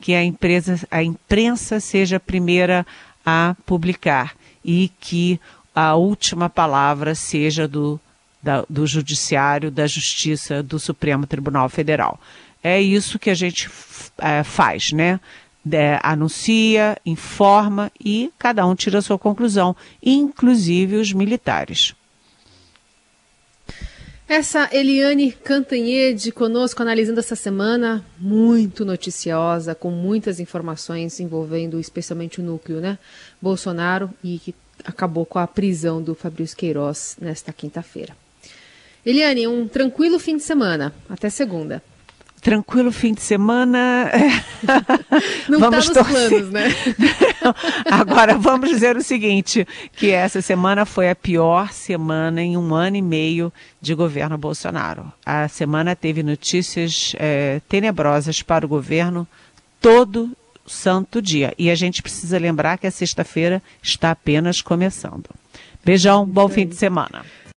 que 0.00 0.14
a, 0.14 0.22
empresa, 0.22 0.78
a 0.92 1.02
imprensa 1.02 1.80
seja 1.80 2.18
a 2.18 2.20
primeira 2.20 2.86
a 3.24 3.56
publicar 3.66 4.36
e 4.64 4.92
que 5.00 5.40
a 5.74 5.96
última 5.96 6.48
palavra 6.48 7.16
seja 7.16 7.66
do, 7.66 7.98
da, 8.40 8.64
do 8.70 8.86
Judiciário, 8.86 9.72
da 9.72 9.88
Justiça, 9.88 10.62
do 10.62 10.78
Supremo 10.78 11.26
Tribunal 11.26 11.68
Federal. 11.68 12.20
É 12.62 12.80
isso 12.80 13.18
que 13.18 13.30
a 13.30 13.34
gente 13.34 13.70
é, 14.18 14.42
faz, 14.42 14.92
né? 14.92 15.20
É, 15.70 15.98
anuncia, 16.02 16.96
informa 17.04 17.90
e 17.98 18.30
cada 18.38 18.64
um 18.66 18.74
tira 18.74 18.98
a 18.98 19.02
sua 19.02 19.18
conclusão, 19.18 19.74
inclusive 20.02 20.96
os 20.96 21.12
militares. 21.12 21.94
Essa 24.28 24.68
Eliane 24.72 25.30
Cantanhede 25.30 26.32
conosco 26.32 26.82
analisando 26.82 27.20
essa 27.20 27.36
semana, 27.36 28.04
muito 28.18 28.84
noticiosa, 28.84 29.72
com 29.72 29.90
muitas 29.90 30.40
informações 30.40 31.20
envolvendo 31.20 31.78
especialmente 31.78 32.40
o 32.40 32.44
núcleo, 32.44 32.80
né? 32.80 32.98
Bolsonaro 33.40 34.10
e 34.24 34.40
que 34.40 34.52
acabou 34.84 35.24
com 35.24 35.38
a 35.38 35.46
prisão 35.46 36.02
do 36.02 36.14
Fabrício 36.14 36.56
Queiroz 36.56 37.16
nesta 37.20 37.52
quinta-feira. 37.52 38.16
Eliane, 39.04 39.46
um 39.46 39.68
tranquilo 39.68 40.18
fim 40.18 40.36
de 40.36 40.42
semana. 40.42 40.92
Até 41.08 41.30
segunda. 41.30 41.80
Tranquilo 42.40 42.92
fim 42.92 43.12
de 43.12 43.20
semana. 43.20 44.10
Não 45.48 45.58
está 45.58 45.70
nos 45.70 45.88
torcer. 45.88 46.28
planos, 46.28 46.50
né? 46.50 46.68
Agora 47.90 48.38
vamos 48.38 48.68
dizer 48.70 48.96
o 48.96 49.02
seguinte, 49.02 49.66
que 49.92 50.10
essa 50.10 50.40
semana 50.40 50.84
foi 50.84 51.10
a 51.10 51.14
pior 51.14 51.72
semana 51.72 52.42
em 52.42 52.56
um 52.56 52.74
ano 52.74 52.96
e 52.96 53.02
meio 53.02 53.52
de 53.80 53.94
governo 53.94 54.38
Bolsonaro. 54.38 55.12
A 55.24 55.48
semana 55.48 55.96
teve 55.96 56.22
notícias 56.22 57.14
é, 57.18 57.60
tenebrosas 57.68 58.42
para 58.42 58.64
o 58.64 58.68
governo 58.68 59.26
todo 59.80 60.30
santo 60.66 61.22
dia. 61.22 61.54
E 61.58 61.70
a 61.70 61.74
gente 61.74 62.02
precisa 62.02 62.38
lembrar 62.38 62.78
que 62.78 62.86
a 62.86 62.90
sexta-feira 62.90 63.62
está 63.82 64.10
apenas 64.10 64.60
começando. 64.60 65.28
Beijão, 65.84 66.26
bom 66.26 66.48
fim 66.48 66.66
de 66.66 66.74
semana. 66.74 67.24